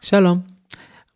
שלום, 0.00 0.40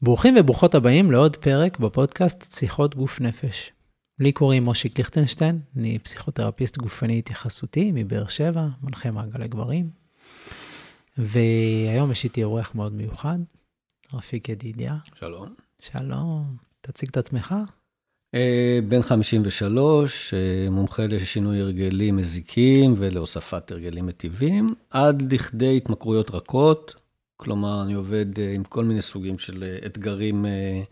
ברוכים 0.02 0.34
וברוכות 0.38 0.74
הבאים 0.74 1.12
לעוד 1.12 1.36
פרק 1.36 1.78
בפודקאסט 1.78 2.52
שיחות 2.52 2.94
גוף 2.94 3.20
נפש. 3.20 3.70
לי 4.18 4.32
קוראים 4.32 4.64
מושיק 4.64 4.98
ליכטנשטיין, 4.98 5.60
אני 5.76 5.98
פסיכותרפיסט 5.98 6.76
גופני 6.76 7.18
התייחסותי 7.18 7.90
מבאר 7.94 8.26
שבע, 8.26 8.66
מנחה 8.82 9.10
מעגלי 9.10 9.48
גברים. 9.48 9.90
והיום 11.18 12.12
יש 12.12 12.24
איתי 12.24 12.44
אורח 12.44 12.74
מאוד 12.74 12.92
מיוחד, 12.92 13.38
רפיק 14.12 14.48
ידידיה. 14.48 14.96
שלום. 15.14 15.54
שלום, 15.80 16.56
תציג 16.80 17.08
את 17.08 17.16
עצמך. 17.16 17.54
אה, 18.34 18.78
בן 18.88 19.02
53, 19.02 20.34
אה, 20.34 20.70
מומחה 20.70 21.06
לשינוי 21.06 21.60
הרגלים 21.60 22.16
מזיקים 22.16 22.94
ולהוספת 22.98 23.70
הרגלים 23.70 24.06
מטיבים, 24.06 24.74
עד 24.90 25.32
לכדי 25.32 25.76
התמכרויות 25.76 26.30
רכות, 26.30 27.01
כלומר, 27.42 27.82
אני 27.82 27.92
עובד 27.92 28.38
אה, 28.38 28.52
עם 28.54 28.64
כל 28.64 28.84
מיני 28.84 29.02
סוגים 29.02 29.38
של 29.38 29.62
אה, 29.62 29.86
אתגרים 29.86 30.46
אה, 30.46 30.82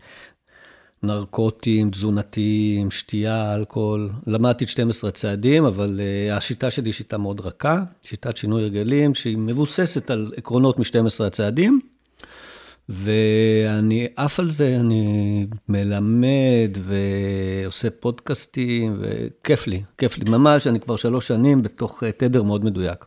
נרקוטיים, 1.03 1.91
תזונתיים, 1.91 2.91
שתייה, 2.91 3.55
אלכוהול. 3.55 4.09
למדתי 4.27 4.63
את 4.63 4.69
12 4.69 5.11
צעדים, 5.11 5.65
אבל 5.65 5.99
השיטה 6.31 6.71
שלי 6.71 6.87
היא 6.87 6.93
שיטה 6.93 7.17
מאוד 7.17 7.41
רכה, 7.41 7.83
שיטת 8.03 8.37
שינוי 8.37 8.61
הרגלים, 8.61 9.15
שהיא 9.15 9.37
מבוססת 9.37 10.11
על 10.11 10.31
עקרונות 10.37 10.79
מ-12 10.79 11.23
הצעדים. 11.27 11.79
ואני 12.89 14.07
עף 14.15 14.39
על 14.39 14.51
זה, 14.51 14.77
אני 14.79 15.47
מלמד 15.69 16.77
ועושה 16.83 17.89
פודקאסטים, 17.89 18.97
וכיף 18.99 19.67
לי, 19.67 19.83
כיף 19.97 20.17
לי. 20.17 20.29
ממש, 20.29 20.67
אני 20.67 20.79
כבר 20.79 20.95
שלוש 20.95 21.27
שנים 21.27 21.61
בתוך 21.61 22.03
תדר 22.17 22.43
מאוד 22.43 22.65
מדויק. 22.65 23.05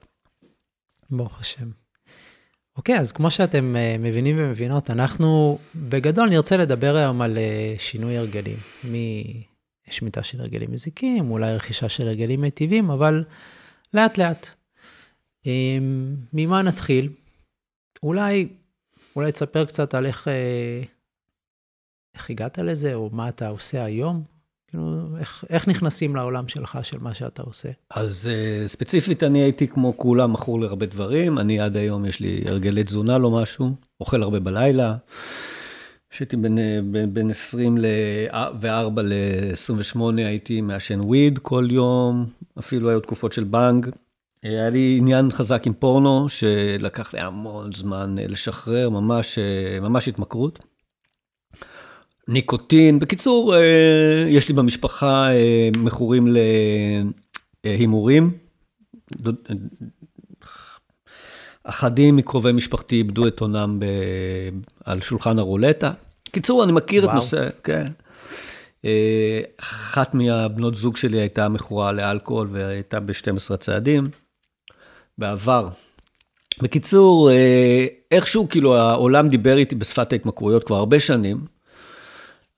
ברוך 1.10 1.40
השם. 1.40 1.83
אוקיי, 2.76 2.98
אז 2.98 3.12
כמו 3.12 3.30
שאתם 3.30 3.74
uh, 3.76 3.98
מבינים 3.98 4.36
ומבינות, 4.38 4.90
אנחנו 4.90 5.58
בגדול 5.88 6.28
נרצה 6.28 6.56
לדבר 6.56 6.96
היום 6.96 7.22
על 7.22 7.36
uh, 7.36 7.80
שינוי 7.80 8.18
הרגלים. 8.18 8.56
משמיטה 9.88 10.22
של 10.22 10.40
הרגלים 10.40 10.72
מזיקים, 10.72 11.30
אולי 11.30 11.54
רכישה 11.54 11.88
של 11.88 12.08
הרגלים 12.08 12.40
מיטיבים, 12.40 12.90
אבל 12.90 13.24
לאט 13.94 14.18
לאט. 14.18 14.46
Um, 15.42 15.46
ממה 16.32 16.62
נתחיל? 16.62 17.12
אולי, 18.02 18.48
אולי 19.16 19.32
תספר 19.32 19.64
קצת 19.64 19.94
על 19.94 20.06
איך, 20.06 20.28
uh, 20.28 20.86
איך 22.14 22.30
הגעת 22.30 22.58
לזה, 22.58 22.94
או 22.94 23.10
מה 23.12 23.28
אתה 23.28 23.48
עושה 23.48 23.84
היום. 23.84 24.33
כאילו, 24.74 25.16
איך, 25.18 25.44
איך 25.50 25.68
נכנסים 25.68 26.16
לעולם 26.16 26.48
שלך, 26.48 26.78
של 26.82 26.98
מה 26.98 27.14
שאתה 27.14 27.42
עושה? 27.42 27.68
אז 27.90 28.30
uh, 28.30 28.68
ספציפית, 28.68 29.22
אני 29.22 29.38
הייתי 29.38 29.68
כמו 29.68 29.96
כולם 29.96 30.32
מכור 30.32 30.60
להרבה 30.60 30.86
דברים. 30.86 31.38
אני 31.38 31.60
עד 31.60 31.76
היום, 31.76 32.04
יש 32.04 32.20
לי 32.20 32.42
הרגלי 32.46 32.84
תזונה, 32.84 33.18
לא 33.18 33.30
משהו, 33.30 33.70
אוכל 34.00 34.22
הרבה 34.22 34.40
בלילה. 34.40 34.96
כשהייתי 36.10 36.36
בין, 36.36 36.58
בין, 36.92 37.14
בין 37.14 37.30
24 37.30 39.02
ל-28 39.02 40.00
הייתי 40.16 40.60
מעשן 40.60 41.00
וויד 41.00 41.38
כל 41.38 41.68
יום, 41.70 42.26
אפילו 42.58 42.90
היו 42.90 43.00
תקופות 43.00 43.32
של 43.32 43.44
בנג. 43.44 43.90
היה 44.42 44.70
לי 44.70 44.96
עניין 44.98 45.30
חזק 45.30 45.66
עם 45.66 45.72
פורנו, 45.72 46.28
שלקח 46.28 47.14
לי 47.14 47.20
המון 47.20 47.72
זמן 47.72 48.18
אה, 48.18 48.26
לשחרר, 48.28 48.90
ממש, 48.90 49.38
אה, 49.38 49.80
ממש 49.80 50.08
התמכרות. 50.08 50.58
ניקוטין. 52.28 52.98
בקיצור, 52.98 53.54
אה, 53.54 54.24
יש 54.28 54.48
לי 54.48 54.54
במשפחה 54.54 55.32
אה, 55.32 55.68
מכורים 55.76 56.28
להימורים. 57.64 58.30
אחדים 61.64 62.16
מקרובי 62.16 62.52
משפחתי 62.52 62.96
איבדו 62.96 63.26
את 63.26 63.40
עונם 63.40 63.76
ב... 63.78 63.84
על 64.84 65.00
שולחן 65.00 65.38
הרולטה. 65.38 65.92
קיצור, 66.30 66.64
אני 66.64 66.72
מכיר 66.72 67.04
וואו. 67.04 67.12
את 67.12 67.14
נושא, 67.14 67.48
כן. 67.64 67.86
אה, 68.84 69.40
אחת 69.60 70.14
מהבנות 70.14 70.74
זוג 70.74 70.96
שלי 70.96 71.20
הייתה 71.20 71.48
מכורה 71.48 71.92
לאלכוהול 71.92 72.48
והייתה 72.52 73.00
ב-12 73.00 73.56
צעדים 73.56 74.10
בעבר. 75.18 75.68
בקיצור, 76.62 77.30
איכשהו 78.10 78.48
כאילו 78.48 78.76
העולם 78.76 79.28
דיבר 79.28 79.56
איתי 79.56 79.74
בשפת 79.74 80.12
ההתמכרויות 80.12 80.64
כבר 80.64 80.76
הרבה 80.76 81.00
שנים. 81.00 81.53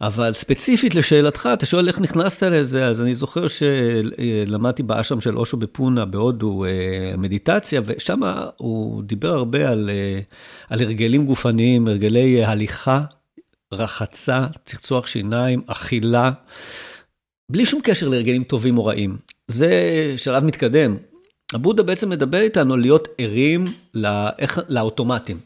אבל 0.00 0.32
ספציפית 0.34 0.94
לשאלתך, 0.94 1.48
אתה 1.52 1.66
שואל 1.66 1.88
איך 1.88 2.00
נכנסת 2.00 2.42
לזה, 2.42 2.86
אז 2.86 3.02
אני 3.02 3.14
זוכר 3.14 3.46
שלמדתי 3.48 4.82
באשרם 4.82 5.20
של 5.20 5.38
אושו 5.38 5.56
בפונה 5.56 6.04
בהודו 6.04 6.64
אה, 6.64 7.14
מדיטציה, 7.18 7.80
ושם 7.86 8.20
הוא 8.56 9.02
דיבר 9.02 9.28
הרבה 9.28 9.70
על, 9.70 9.90
אה, 9.90 10.20
על 10.68 10.80
הרגלים 10.82 11.26
גופניים, 11.26 11.88
הרגלי 11.88 12.44
הליכה, 12.44 13.00
רחצה, 13.74 14.46
צחצוח 14.64 15.06
שיניים, 15.06 15.62
אכילה, 15.66 16.30
בלי 17.50 17.66
שום 17.66 17.80
קשר 17.84 18.08
להרגלים 18.08 18.44
טובים 18.44 18.78
או 18.78 18.84
רעים. 18.84 19.16
זה 19.48 19.70
שלב 20.16 20.44
מתקדם. 20.44 20.96
הבודה 21.54 21.82
בעצם 21.82 22.10
מדבר 22.10 22.40
איתנו 22.40 22.76
להיות 22.76 23.08
ערים 23.18 23.72
לאוטומטים. 24.68 25.40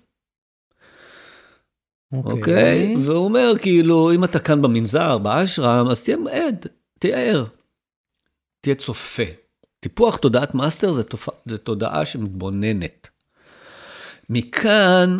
אוקיי? 2.12 2.94
Okay. 2.94 2.98
Okay? 2.98 3.00
והוא 3.06 3.24
אומר, 3.24 3.52
כאילו, 3.62 4.12
אם 4.14 4.24
אתה 4.24 4.38
כאן 4.38 4.62
במנזר, 4.62 5.18
באשרם, 5.18 5.86
אז 5.90 6.02
תהיה 6.02 6.16
עד, 6.30 6.66
תהיה 6.98 7.18
ער. 7.18 7.44
תהיה 8.60 8.74
צופה. 8.74 9.22
טיפוח 9.80 10.16
תודעת 10.16 10.54
master 10.54 10.92
זה, 10.92 11.02
תופ... 11.02 11.28
זה 11.46 11.58
תודעה 11.58 12.06
שמתבוננת. 12.06 13.08
מכאן, 14.30 15.18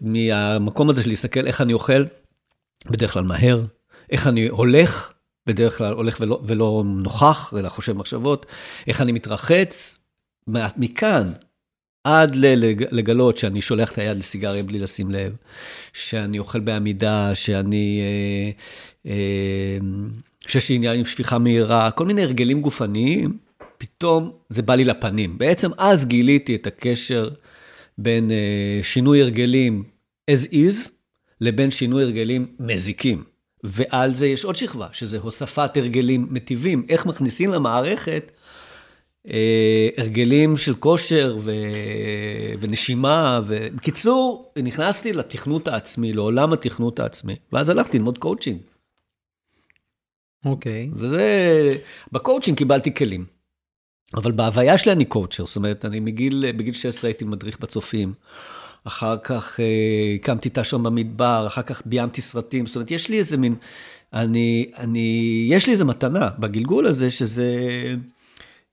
מהמקום 0.00 0.90
הזה 0.90 1.02
של 1.02 1.08
להסתכל 1.08 1.46
איך 1.46 1.60
אני 1.60 1.72
אוכל, 1.72 2.04
בדרך 2.86 3.12
כלל 3.12 3.24
מהר, 3.24 3.64
איך 4.10 4.26
אני 4.26 4.48
הולך, 4.48 5.12
בדרך 5.46 5.78
כלל 5.78 5.92
הולך 5.92 6.20
ולא, 6.20 6.40
ולא 6.44 6.82
נוכח, 6.86 7.54
אלא 7.58 7.68
חושב 7.68 7.92
מחשבות, 7.92 8.46
איך 8.86 9.00
אני 9.00 9.12
מתרחץ, 9.12 9.98
מכאן 10.76 11.32
עד 12.04 12.36
לגלות 12.90 13.38
שאני 13.38 13.62
שולח 13.62 13.92
את 13.92 13.98
היד 13.98 14.18
לסיגריה 14.18 14.62
בלי 14.62 14.78
לשים 14.78 15.10
לב, 15.10 15.36
שאני 15.92 16.38
אוכל 16.38 16.60
בעמידה, 16.60 17.34
שאני... 17.34 18.00
אה, 18.02 18.50
אה, 19.12 19.78
שיש 20.46 20.68
לי 20.68 20.74
עניין 20.74 20.98
עם 20.98 21.04
שפיכה 21.04 21.38
מהירה, 21.38 21.90
כל 21.90 22.06
מיני 22.06 22.22
הרגלים 22.22 22.60
גופניים, 22.60 23.38
פתאום 23.78 24.32
זה 24.50 24.62
בא 24.62 24.74
לי 24.74 24.84
לפנים. 24.84 25.38
בעצם 25.38 25.70
אז 25.78 26.06
גיליתי 26.06 26.54
את 26.54 26.66
הקשר 26.66 27.28
בין 27.98 28.30
אה, 28.30 28.80
שינוי 28.82 29.22
הרגלים 29.22 29.84
as 30.30 30.52
is, 30.52 30.90
לבין 31.40 31.70
שינוי 31.70 32.02
הרגלים 32.02 32.46
מזיקים. 32.60 33.24
ועל 33.64 34.14
זה 34.14 34.26
יש 34.26 34.44
עוד 34.44 34.56
שכבה, 34.56 34.88
שזה 34.92 35.18
הוספת 35.18 35.76
הרגלים 35.76 36.26
מטיבים, 36.30 36.86
איך 36.88 37.06
מכניסים 37.06 37.50
למערכת 37.50 38.30
הרגלים 39.96 40.56
של 40.56 40.74
כושר 40.74 41.36
ו... 41.40 41.52
ונשימה, 42.60 43.40
ובקיצור, 43.46 44.52
נכנסתי 44.62 45.12
לתכנות 45.12 45.68
העצמי, 45.68 46.12
לעולם 46.12 46.52
התכנות 46.52 47.00
העצמי, 47.00 47.36
ואז 47.52 47.70
הלכתי 47.70 47.98
ללמוד 47.98 48.18
קואוצ'ינג. 48.18 48.58
אוקיי. 50.44 50.90
Okay. 50.92 50.94
וזה, 50.98 51.76
בקואוצ'ינג 52.12 52.58
קיבלתי 52.58 52.94
כלים. 52.94 53.24
אבל 54.14 54.32
בהוויה 54.32 54.78
שלי 54.78 54.92
אני 54.92 55.04
coacher, 55.04 55.46
זאת 55.46 55.56
אומרת, 55.56 55.84
אני 55.84 56.00
מגיל, 56.00 56.52
בגיל 56.56 56.74
16 56.74 57.08
הייתי 57.08 57.24
מדריך 57.24 57.60
בצופים. 57.60 58.12
אחר 58.84 59.16
כך 59.18 59.60
אה, 59.60 60.14
הקמתי 60.14 60.50
תא 60.50 60.62
שם 60.62 60.82
במדבר, 60.82 61.44
אחר 61.46 61.62
כך 61.62 61.82
ביימתי 61.86 62.20
סרטים, 62.20 62.66
זאת 62.66 62.76
אומרת, 62.76 62.90
יש 62.90 63.08
לי 63.08 63.18
איזה 63.18 63.36
מין, 63.36 63.54
אני, 64.12 64.70
אני, 64.78 65.46
יש 65.50 65.66
לי 65.66 65.72
איזה 65.72 65.84
מתנה 65.84 66.30
בגלגול 66.38 66.86
הזה, 66.86 67.10
שזה... 67.10 67.46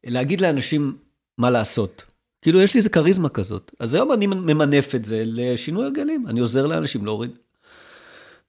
להגיד 0.04 0.42
לאנשים 0.42 0.98
מה 1.38 1.50
לעשות. 1.50 2.04
כאילו, 2.42 2.62
יש 2.62 2.74
לי 2.74 2.78
איזה 2.78 2.90
כריזמה 2.90 3.30
כזאת. 3.30 3.76
אז 3.80 3.96
היום 3.96 4.12
אני 4.12 4.28
ממנף 4.28 4.96
את 4.96 5.06
זה 5.06 5.24
לשינוי 5.26 5.86
הרגלים. 5.86 6.28
אני 6.28 6.40
עוזר 6.40 6.66
לאנשים 6.66 7.06
להוריד 7.06 7.32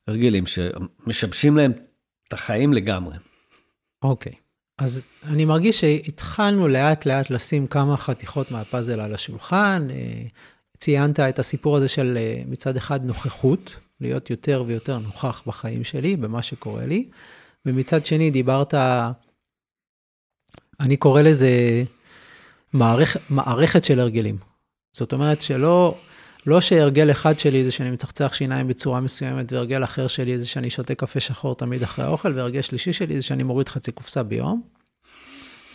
הרגלים 0.07 0.45
שמשבשים 0.47 1.57
להם 1.57 1.73
את 2.29 2.33
החיים 2.33 2.73
לגמרי. 2.73 3.17
אוקיי. 4.03 4.33
Okay. 4.33 4.37
אז 4.79 5.05
אני 5.25 5.45
מרגיש 5.45 5.81
שהתחלנו 5.81 6.69
לאט 6.69 7.07
לאט 7.07 7.31
לשים 7.31 7.67
כמה 7.67 7.97
חתיכות 7.97 8.51
מהפאזל 8.51 9.01
על 9.01 9.15
השולחן. 9.15 9.89
אה, 9.91 10.23
ציינת 10.79 11.21
את 11.21 11.39
הסיפור 11.39 11.77
הזה 11.77 11.89
של 11.89 12.19
אה, 12.21 12.43
מצד 12.47 12.77
אחד 12.77 13.05
נוכחות, 13.05 13.77
להיות 14.01 14.31
יותר 14.31 14.65
ויותר 14.67 14.99
נוכח 14.99 15.43
בחיים 15.47 15.85
שלי, 15.85 16.17
במה 16.17 16.43
שקורה 16.43 16.87
לי, 16.87 17.09
ומצד 17.67 18.07
שני 18.07 18.31
דיברת 18.31 18.75
אני 20.81 20.97
קורא 20.97 21.23
לזה 21.23 21.85
מערכ, 22.73 23.17
מערכת 23.31 23.85
של 23.85 24.00
הרגלים. 24.00 24.37
זאת 24.93 25.12
אומרת 25.12 25.43
שלא 25.43 25.99
לא 26.47 26.61
שהרגל 26.61 27.11
אחד 27.11 27.38
שלי 27.38 27.65
זה 27.65 27.71
שאני 27.71 27.91
מצחצח 27.91 28.32
שיניים 28.35 28.69
בצורה 28.69 29.00
מסוימת, 29.00 29.53
והרגל 29.53 29.85
אחר 29.85 30.06
שלי 30.06 30.38
זה 30.38 30.47
שאני 30.47 30.71
שותה 30.71 30.94
קפה 30.94 31.21
שחור 31.21 31.56
תמיד 31.56 31.82
אחרי 31.82 32.05
האוכל, 32.05 32.32
והרגל 32.32 32.61
שלישי 32.61 32.93
שלי 32.93 33.17
זה 33.17 33.23
שאני 33.23 33.43
מוריד 33.43 33.69
חצי 33.69 33.93
קופסה 33.93 34.23
ביום, 34.23 34.62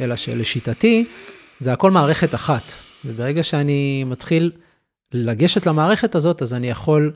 אלא 0.01 0.15
שלשיטתי 0.15 1.05
זה 1.59 1.73
הכל 1.73 1.91
מערכת 1.91 2.35
אחת. 2.35 2.73
וברגע 3.05 3.43
שאני 3.43 4.03
מתחיל 4.03 4.51
לגשת 5.11 5.65
למערכת 5.65 6.15
הזאת, 6.15 6.41
אז 6.41 6.53
אני 6.53 6.69
יכול 6.69 7.13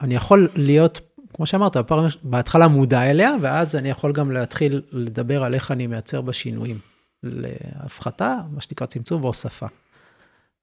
אני 0.00 0.14
יכול 0.14 0.48
להיות, 0.54 1.00
כמו 1.36 1.46
שאמרת, 1.46 1.76
בהתחלה 2.22 2.68
מודע 2.68 3.10
אליה, 3.10 3.32
ואז 3.42 3.76
אני 3.76 3.90
יכול 3.90 4.12
גם 4.12 4.32
להתחיל 4.32 4.82
לדבר 4.92 5.44
על 5.44 5.54
איך 5.54 5.70
אני 5.70 5.86
מייצר 5.86 6.20
בה 6.20 6.32
שינויים. 6.32 6.78
להפחתה, 7.22 8.36
מה 8.50 8.60
שנקרא 8.60 8.86
צמצום 8.86 9.24
והוספה. 9.24 9.66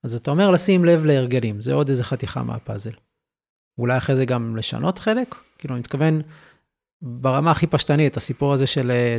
אז 0.03 0.15
אתה 0.15 0.31
אומר 0.31 0.51
לשים 0.51 0.85
לב 0.85 1.05
להרגלים, 1.05 1.61
זה 1.61 1.73
עוד 1.73 1.89
איזה 1.89 2.03
חתיכה 2.03 2.43
מהפאזל. 2.43 2.91
אולי 3.77 3.97
אחרי 3.97 4.15
זה 4.15 4.25
גם 4.25 4.55
לשנות 4.55 4.99
חלק? 4.99 5.35
כאילו, 5.57 5.73
אני 5.73 5.79
מתכוון, 5.79 6.21
ברמה 7.01 7.51
הכי 7.51 7.67
פשטנית, 7.67 8.17
הסיפור 8.17 8.53
הזה 8.53 8.67
של 8.67 8.91
אה, 8.91 9.17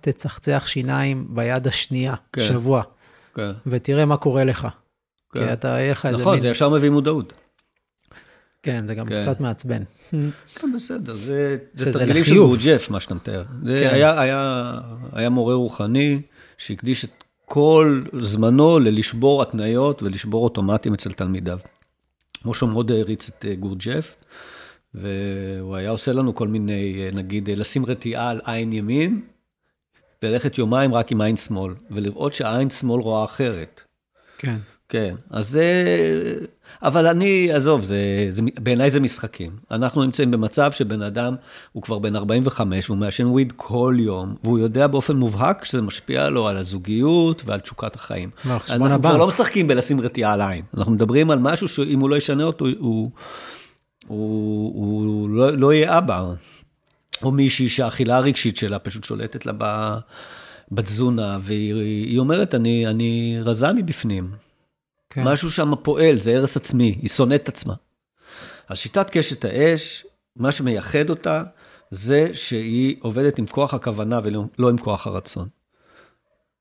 תצחצח 0.00 0.66
שיניים 0.66 1.26
ביד 1.30 1.66
השנייה, 1.66 2.14
כן. 2.32 2.42
שבוע, 2.42 2.82
כן. 3.34 3.50
ותראה 3.66 4.04
מה 4.04 4.16
קורה 4.16 4.44
לך. 4.44 4.68
כן. 5.32 5.46
כי 5.46 5.52
אתה, 5.52 5.68
יהיה 5.68 5.92
לך 5.92 6.06
איזה... 6.06 6.20
נכון, 6.20 6.32
מין... 6.32 6.42
זה 6.42 6.48
ישר 6.48 6.68
מביא 6.68 6.90
מודעות. 6.90 7.32
כן, 8.62 8.86
זה 8.86 8.94
גם 8.94 9.06
כן. 9.06 9.22
קצת 9.22 9.40
מעצבן. 9.40 9.82
כן, 10.54 10.72
בסדר, 10.74 11.16
זה, 11.16 11.56
זה 11.74 11.92
תרגילים 11.92 12.24
של 12.24 12.34
גורג'ף, 12.34 12.90
מה 12.90 13.00
שאתה 13.00 13.14
מתאר. 13.14 13.44
זה 13.64 13.86
כן. 13.88 13.94
היה, 13.94 14.20
היה, 14.20 14.72
היה 15.12 15.30
מורה 15.30 15.54
רוחני 15.54 16.22
שהקדיש 16.58 17.04
את 17.04 17.24
כל 17.44 18.02
זמנו 18.22 18.78
ללשבור 18.78 19.42
התניות 19.42 20.02
ולשבור 20.02 20.44
אוטומטים 20.44 20.94
אצל 20.94 21.12
תלמידיו. 21.12 21.58
משה 22.44 22.66
מאוד 22.66 22.90
העריץ 22.90 23.28
את 23.28 23.44
אה, 23.44 23.54
גורג'ף, 23.54 24.14
והוא 24.94 25.76
היה 25.76 25.90
עושה 25.90 26.12
לנו 26.12 26.34
כל 26.34 26.48
מיני, 26.48 27.02
אה, 27.04 27.10
נגיד, 27.12 27.48
אה, 27.48 27.54
לשים 27.54 27.86
רתיעה 27.86 28.30
על 28.30 28.40
עין 28.44 28.72
ימין, 28.72 29.20
וללכת 30.22 30.58
יומיים 30.58 30.94
רק 30.94 31.12
עם 31.12 31.20
עין 31.20 31.36
שמאל, 31.36 31.74
ולראות 31.90 32.34
שהעין 32.34 32.70
שמאל 32.70 33.00
רואה 33.00 33.24
אחרת. 33.24 33.80
כן. 34.38 34.56
כן, 34.88 35.14
אז 35.30 35.48
זה... 35.48 35.64
אבל 36.82 37.06
אני, 37.06 37.52
עזוב, 37.52 37.82
זה, 37.82 38.28
זה, 38.30 38.42
בעיניי 38.60 38.90
זה 38.90 39.00
משחקים. 39.00 39.56
אנחנו 39.70 40.04
נמצאים 40.04 40.30
במצב 40.30 40.72
שבן 40.72 41.02
אדם 41.02 41.34
הוא 41.72 41.82
כבר 41.82 41.98
בן 41.98 42.16
45, 42.16 42.86
הוא 42.86 42.96
מעשן 42.96 43.26
וויד 43.26 43.52
כל 43.56 43.96
יום, 43.98 44.34
והוא 44.44 44.58
יודע 44.58 44.86
באופן 44.86 45.16
מובהק 45.16 45.64
שזה 45.64 45.82
משפיע 45.82 46.28
לו 46.28 46.48
על 46.48 46.56
הזוגיות 46.56 47.42
ועל 47.46 47.60
תשוקת 47.60 47.94
החיים. 47.94 48.30
אנחנו 48.70 49.02
כבר 49.02 49.16
לא 49.16 49.26
משחקים 49.26 49.68
בלשים 49.68 50.00
רתיעה 50.00 50.32
על 50.32 50.40
עין, 50.40 50.64
אנחנו 50.76 50.92
מדברים 50.92 51.30
על 51.30 51.38
משהו 51.38 51.68
שאם 51.68 52.00
הוא 52.00 52.10
לא 52.10 52.16
ישנה 52.16 52.44
אותו, 52.44 52.64
הוא, 52.64 52.74
הוא, 52.78 53.10
הוא, 54.06 54.72
הוא 54.74 55.30
לא, 55.30 55.56
לא 55.56 55.72
יהיה 55.72 55.98
אבא. 55.98 56.32
או 57.22 57.32
מישהי 57.32 57.68
שהאכילה 57.68 58.16
הרגשית 58.16 58.56
שלה 58.56 58.78
פשוט 58.78 59.04
שולטת 59.04 59.46
לה 59.46 59.52
בתזונה, 60.72 61.38
והיא 61.42 62.18
אומרת, 62.18 62.54
אני, 62.54 62.86
אני 62.86 63.38
רזה 63.42 63.72
מבפנים. 63.72 64.47
כן. 65.10 65.24
משהו 65.24 65.50
שם 65.50 65.72
פועל, 65.82 66.20
זה 66.20 66.36
הרס 66.36 66.56
עצמי, 66.56 66.98
היא 67.02 67.08
שונאת 67.08 67.42
את 67.42 67.48
עצמה. 67.48 67.74
אז 68.68 68.78
שיטת 68.78 69.10
קשת 69.10 69.44
האש, 69.44 70.06
מה 70.36 70.52
שמייחד 70.52 71.10
אותה, 71.10 71.42
זה 71.90 72.30
שהיא 72.34 72.96
עובדת 73.00 73.38
עם 73.38 73.46
כוח 73.46 73.74
הכוונה 73.74 74.20
ולא 74.24 74.68
עם 74.70 74.78
כוח 74.78 75.06
הרצון. 75.06 75.48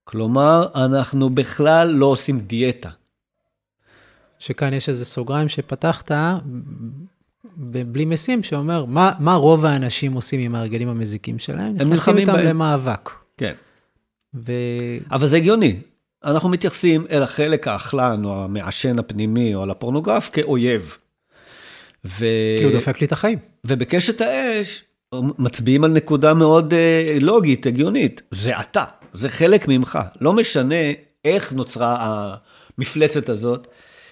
כלומר, 0.03 0.67
אנחנו 0.75 1.29
בכלל 1.29 1.87
לא 1.87 2.05
עושים 2.05 2.39
דיאטה. 2.39 2.89
שכאן 4.39 4.73
יש 4.73 4.89
איזה 4.89 5.05
סוגריים 5.05 5.49
שפתחת 5.49 6.11
בלי 7.57 8.05
משים, 8.05 8.43
שאומר, 8.43 8.85
מה, 8.85 9.11
מה 9.19 9.33
רוב 9.35 9.65
האנשים 9.65 10.13
עושים 10.13 10.39
עם 10.39 10.55
ההרגלים 10.55 10.89
המזיקים 10.89 11.39
שלהם? 11.39 11.75
הם 11.79 11.89
נלחמים 11.89 12.25
בהם. 12.25 12.35
נכנסים 12.35 12.37
איתם 12.37 12.49
למאבק. 12.49 13.09
כן. 13.37 13.53
ו... 14.35 14.51
אבל 15.11 15.27
זה 15.27 15.37
הגיוני. 15.37 15.79
אנחנו 16.27 16.49
מתייחסים 16.49 17.05
אל 17.11 17.23
החלק 17.23 17.67
האכלן 17.67 18.25
או 18.25 18.43
המעשן 18.43 18.99
הפנימי 18.99 19.55
או 19.55 19.61
על 19.61 19.71
הפורנוגרף 19.71 20.29
כאויב. 20.33 20.97
ו... 22.05 22.25
כי 22.59 22.63
הוא 22.63 22.71
דופק 22.71 23.01
לי 23.01 23.07
את 23.07 23.11
החיים. 23.11 23.39
ובקשת 23.65 24.21
האש 24.21 24.83
מצביעים 25.13 25.83
על 25.83 25.91
נקודה 25.91 26.33
מאוד 26.33 26.73
אה, 26.73 27.17
לוגית, 27.21 27.65
הגיונית. 27.65 28.21
זה 28.31 28.59
אתה, 28.59 28.83
זה 29.13 29.29
חלק 29.29 29.67
ממך. 29.67 29.99
לא 30.21 30.33
משנה 30.33 30.91
איך 31.25 31.53
נוצרה 31.53 31.97
המפלצת 32.77 33.29
הזאת, 33.29 33.67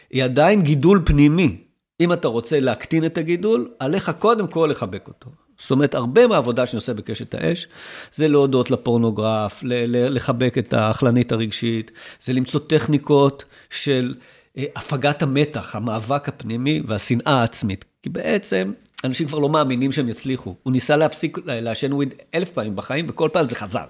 היא 0.09 0.23
עדיין 0.23 0.61
גידול 0.61 1.01
פנימי. 1.05 1.57
אם 1.99 2.13
אתה 2.13 2.27
רוצה 2.27 2.59
להקטין 2.59 3.05
את 3.05 3.17
הגידול, 3.17 3.69
עליך 3.79 4.11
קודם 4.19 4.47
כל 4.47 4.67
לחבק 4.71 5.07
אותו. 5.07 5.29
זאת 5.59 5.71
אומרת, 5.71 5.95
הרבה 5.95 6.27
מהעבודה 6.27 6.65
שאני 6.65 6.77
עושה 6.77 6.93
בקשת 6.93 7.33
האש, 7.33 7.67
זה 8.13 8.27
להודות 8.27 8.71
לפורנוגרף, 8.71 9.59
לחבק 9.89 10.57
את 10.57 10.73
האכלנית 10.73 11.31
הרגשית, 11.31 11.91
זה 12.21 12.33
למצוא 12.33 12.59
טכניקות 12.67 13.43
של 13.69 14.13
אה, 14.57 14.63
הפגת 14.75 15.21
המתח, 15.21 15.75
המאבק 15.75 16.29
הפנימי 16.29 16.81
והשנאה 16.87 17.33
העצמית. 17.33 17.85
כי 18.03 18.09
בעצם, 18.09 18.71
אנשים 19.03 19.27
כבר 19.27 19.39
לא 19.39 19.49
מאמינים 19.49 19.91
שהם 19.91 20.09
יצליחו. 20.09 20.55
הוא 20.63 20.71
ניסה 20.71 20.95
להפסיק 20.95 21.37
לעשן 21.45 21.93
וויד 21.93 22.13
אלף 22.35 22.49
פעמים 22.49 22.75
בחיים, 22.75 23.05
וכל 23.09 23.29
פעם 23.33 23.47
זה 23.47 23.55
חזר. 23.55 23.85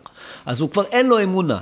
אז 0.45 0.61
הוא 0.61 0.69
כבר 0.69 0.83
אין 0.83 1.07
לו 1.07 1.23
אמונה. 1.23 1.59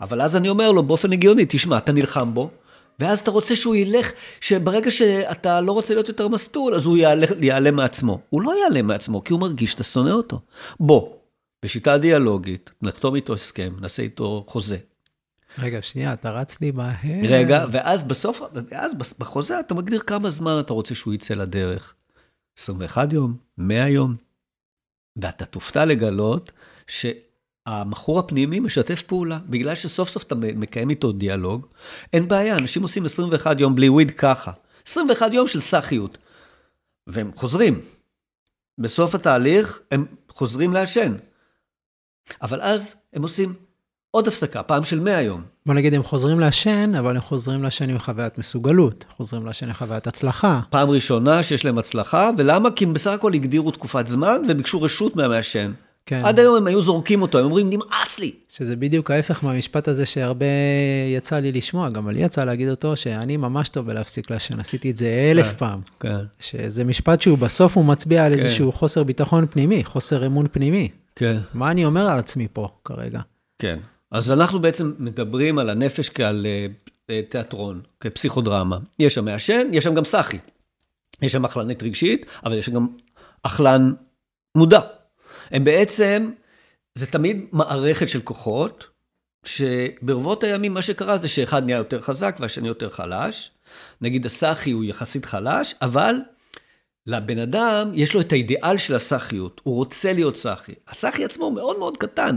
אבל 0.00 0.22
אז 0.22 0.36
אני 0.36 0.48
אומר 0.48 0.72
לו 0.72 0.82
באופן 0.82 1.12
הגיוני, 1.12 1.44
תשמע, 1.48 1.78
אתה 1.78 1.92
נלחם 1.92 2.34
בו, 2.34 2.50
ואז 2.98 3.20
אתה 3.20 3.30
רוצה 3.30 3.56
שהוא 3.56 3.74
ילך, 3.74 4.12
שברגע 4.40 4.90
שאתה 4.90 5.60
לא 5.60 5.72
רוצה 5.72 5.94
להיות 5.94 6.08
יותר 6.08 6.28
מסטול, 6.28 6.74
אז 6.74 6.86
הוא 6.86 6.96
יעלה 7.40 7.70
מעצמו. 7.70 8.20
הוא 8.30 8.42
לא 8.42 8.54
יעלה 8.62 8.82
מעצמו, 8.82 9.24
כי 9.24 9.32
הוא 9.32 9.40
מרגיש 9.40 9.70
שאתה 9.70 9.84
שונא 9.84 10.10
אותו. 10.10 10.40
בוא, 10.80 11.16
בשיטה 11.64 11.98
דיאלוגית, 11.98 12.70
נחתום 12.82 13.14
איתו 13.14 13.34
הסכם, 13.34 13.74
נעשה 13.80 14.02
איתו 14.02 14.44
חוזה. 14.48 14.76
רגע, 15.58 15.82
שנייה, 15.82 16.12
אתה 16.12 16.30
רץ 16.30 16.60
לי 16.60 16.70
מהר. 16.70 17.24
רגע, 17.28 17.64
ואז 17.72 18.02
בסוף, 18.02 18.40
ואז 18.70 18.94
בחוזה 19.18 19.60
אתה 19.60 19.74
מגדיר 19.74 20.00
כמה 20.00 20.30
זמן 20.30 20.56
אתה 20.60 20.72
רוצה 20.72 20.94
שהוא 20.94 21.14
יצא 21.14 21.34
לדרך. 21.34 21.94
21 22.58 23.12
יום, 23.12 23.36
100 23.58 23.88
יום. 23.88 24.16
ואתה 25.16 25.44
תופתע 25.44 25.84
לגלות 25.84 26.52
ש... 26.86 27.06
המכור 27.66 28.18
הפנימי 28.18 28.60
משתף 28.60 29.02
פעולה, 29.02 29.38
בגלל 29.48 29.74
שסוף 29.74 30.08
סוף 30.08 30.22
אתה 30.22 30.34
מקיים 30.34 30.90
איתו 30.90 31.12
דיאלוג, 31.12 31.66
אין 32.12 32.28
בעיה, 32.28 32.56
אנשים 32.56 32.82
עושים 32.82 33.04
21 33.04 33.60
יום 33.60 33.74
בלי 33.74 33.88
וויד 33.88 34.10
ככה. 34.10 34.50
21 34.86 35.32
יום 35.32 35.48
של 35.48 35.60
סאחיות. 35.60 36.18
והם 37.06 37.30
חוזרים. 37.36 37.80
בסוף 38.78 39.14
התהליך 39.14 39.80
הם 39.90 40.06
חוזרים 40.28 40.72
לעשן. 40.72 41.14
אבל 42.42 42.60
אז 42.60 42.94
הם 43.12 43.22
עושים 43.22 43.54
עוד 44.10 44.28
הפסקה, 44.28 44.62
פעם 44.62 44.84
של 44.84 45.00
100 45.00 45.22
יום. 45.22 45.42
בוא 45.66 45.74
נגיד 45.74 45.94
הם 45.94 46.02
חוזרים 46.02 46.40
לעשן, 46.40 46.94
אבל 46.94 47.16
הם 47.16 47.22
חוזרים 47.22 47.62
לעשן 47.62 47.90
עם 47.90 47.98
חוויית 47.98 48.38
מסוגלות, 48.38 49.04
חוזרים 49.16 49.46
לעשן 49.46 49.68
עם 49.68 49.74
חוויית 49.74 50.06
הצלחה. 50.06 50.60
פעם 50.70 50.90
ראשונה 50.90 51.42
שיש 51.42 51.64
להם 51.64 51.78
הצלחה, 51.78 52.30
ולמה? 52.38 52.70
כי 52.70 52.84
הם 52.84 52.92
בסך 52.92 53.10
הכל 53.10 53.34
הגדירו 53.34 53.70
תקופת 53.70 54.06
זמן 54.06 54.42
וביקשו 54.48 54.82
רשות 54.82 55.16
מהמעשן. 55.16 55.72
כן. 56.06 56.20
עד 56.24 56.38
היום 56.38 56.56
הם 56.56 56.66
היו 56.66 56.82
זורקים 56.82 57.22
אותו, 57.22 57.38
הם 57.38 57.44
אומרים, 57.44 57.70
נמאס 57.70 58.18
לי. 58.18 58.32
שזה 58.48 58.76
בדיוק 58.76 59.10
ההפך 59.10 59.44
מהמשפט 59.44 59.88
הזה 59.88 60.06
שהרבה 60.06 60.46
יצא 61.16 61.36
לי 61.36 61.52
לשמוע, 61.52 61.90
גם 61.90 62.10
לי 62.10 62.22
יצא 62.22 62.44
להגיד 62.44 62.68
אותו, 62.68 62.96
שאני 62.96 63.36
ממש 63.36 63.68
טוב 63.68 63.86
בלהפסיק 63.86 64.30
לעשן, 64.30 64.60
עשיתי 64.60 64.90
את 64.90 64.96
זה 64.96 65.30
אלף 65.30 65.46
כן, 65.46 65.56
פעם. 65.56 65.80
כן. 66.00 66.18
שזה 66.40 66.84
משפט 66.84 67.22
שהוא 67.22 67.38
בסוף 67.38 67.76
הוא 67.76 67.84
מצביע 67.84 68.24
על 68.24 68.36
כן. 68.36 68.38
איזשהו 68.38 68.72
חוסר 68.72 69.02
ביטחון 69.02 69.46
פנימי, 69.46 69.84
חוסר 69.84 70.26
אמון 70.26 70.46
פנימי. 70.52 70.88
כן. 71.16 71.36
מה 71.54 71.70
אני 71.70 71.84
אומר 71.84 72.08
על 72.08 72.18
עצמי 72.18 72.48
פה 72.52 72.68
כרגע? 72.84 73.20
כן. 73.58 73.78
אז 74.10 74.30
אנחנו 74.30 74.60
בעצם 74.60 74.92
מדברים 74.98 75.58
על 75.58 75.70
הנפש 75.70 76.08
כעל 76.08 76.46
uh, 76.46 77.10
תיאטרון, 77.30 77.80
כפסיכודרמה. 78.00 78.78
יש 78.98 79.14
שם 79.14 79.24
מעשן, 79.24 79.68
יש 79.72 79.84
שם 79.84 79.94
גם 79.94 80.04
סאחי. 80.04 80.38
יש 81.22 81.32
שם 81.32 81.44
אכלנית 81.44 81.82
רגשית, 81.82 82.26
אבל 82.44 82.58
יש 82.58 82.66
שם 82.66 82.72
גם 82.72 82.86
אכלן 83.42 83.92
מודע. 84.54 84.80
הם 85.50 85.64
בעצם, 85.64 86.30
זה 86.98 87.06
תמיד 87.06 87.46
מערכת 87.52 88.08
של 88.08 88.20
כוחות, 88.20 88.86
שברבות 89.44 90.44
הימים 90.44 90.74
מה 90.74 90.82
שקרה 90.82 91.18
זה 91.18 91.28
שאחד 91.28 91.64
נהיה 91.64 91.78
יותר 91.78 92.00
חזק 92.00 92.36
והשני 92.40 92.68
יותר 92.68 92.90
חלש. 92.90 93.50
נגיד 94.00 94.26
הסאחי 94.26 94.70
הוא 94.70 94.84
יחסית 94.84 95.24
חלש, 95.24 95.74
אבל 95.82 96.14
לבן 97.06 97.38
אדם 97.38 97.90
יש 97.94 98.14
לו 98.14 98.20
את 98.20 98.32
האידיאל 98.32 98.78
של 98.78 98.94
הסאחיות, 98.94 99.60
הוא 99.64 99.74
רוצה 99.74 100.12
להיות 100.12 100.36
סאחי. 100.36 100.72
הסאחי 100.88 101.24
עצמו 101.24 101.50
מאוד 101.50 101.78
מאוד 101.78 101.96
קטן. 101.96 102.36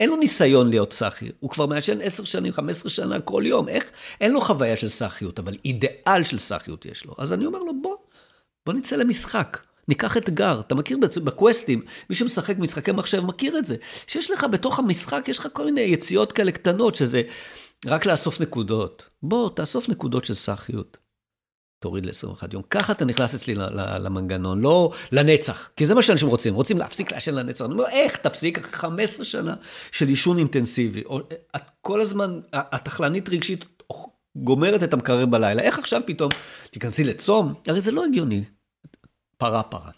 אין 0.00 0.10
לו 0.10 0.16
ניסיון 0.16 0.70
להיות 0.70 0.92
סאחי, 0.92 1.30
הוא 1.40 1.50
כבר 1.50 1.66
מעשן 1.66 2.00
10 2.00 2.24
שנים, 2.24 2.52
15 2.52 2.90
שנה 2.90 3.20
כל 3.20 3.42
יום, 3.46 3.68
איך? 3.68 3.84
אין 4.20 4.32
לו 4.32 4.40
חוויה 4.40 4.76
של 4.76 4.88
סאחיות, 4.88 5.38
אבל 5.38 5.56
אידיאל 5.64 6.24
של 6.24 6.38
סאחיות 6.38 6.86
יש 6.86 7.04
לו. 7.04 7.14
אז 7.18 7.32
אני 7.32 7.46
אומר 7.46 7.58
לו, 7.58 7.82
בוא, 7.82 7.96
בוא 8.66 8.74
נצא 8.74 8.96
למשחק. 8.96 9.58
ניקח 9.88 10.16
אתגר, 10.16 10.60
אתה 10.60 10.74
מכיר 10.74 10.98
בקווסטים, 11.24 11.82
מי 12.10 12.16
שמשחק 12.16 12.58
משחקי 12.58 12.92
מחשב 12.92 13.20
מכיר 13.20 13.58
את 13.58 13.66
זה, 13.66 13.76
שיש 14.06 14.30
לך 14.30 14.46
בתוך 14.52 14.78
המשחק, 14.78 15.24
יש 15.28 15.38
לך 15.38 15.48
כל 15.52 15.64
מיני 15.64 15.80
יציאות 15.80 16.32
כאלה 16.32 16.52
קטנות, 16.52 16.94
שזה 16.94 17.22
רק 17.86 18.06
לאסוף 18.06 18.40
נקודות. 18.40 19.08
בוא, 19.22 19.50
תאסוף 19.56 19.88
נקודות 19.88 20.24
של 20.24 20.34
סאחיות. 20.34 20.96
תוריד 21.82 22.06
ל-21 22.06 22.42
יום. 22.52 22.62
ככה 22.70 22.92
אתה 22.92 23.04
נכנס 23.04 23.34
אצלי 23.34 23.54
למנגנון, 24.00 24.60
לא 24.60 24.92
לנצח. 25.12 25.70
כי 25.76 25.86
זה 25.86 25.94
מה 25.94 26.02
שאנשים 26.02 26.28
רוצים, 26.28 26.54
רוצים 26.54 26.78
להפסיק 26.78 27.12
לעשן 27.12 27.34
לנצח. 27.34 27.64
אני 27.64 27.72
אומר, 27.72 27.86
איך 27.88 28.16
תפסיק? 28.16 28.66
15 28.66 29.24
שנה 29.24 29.54
של 29.92 30.08
עישון 30.08 30.38
אינטנסיבי. 30.38 31.02
את 31.56 31.62
כל 31.80 32.00
הזמן, 32.00 32.40
התחלנית 32.52 33.28
רגשית 33.28 33.64
גומרת 34.36 34.82
את 34.82 34.92
המקרר 34.92 35.26
בלילה. 35.26 35.62
איך 35.62 35.78
עכשיו 35.78 36.00
פתאום 36.06 36.30
תיכנסי 36.70 37.04
לצום? 37.04 37.54
הרי 37.66 37.80
זה 37.80 37.92
לא 37.92 38.04
הגיוני. 38.04 38.44
פרה 39.38 39.62
פרה. 39.62 39.90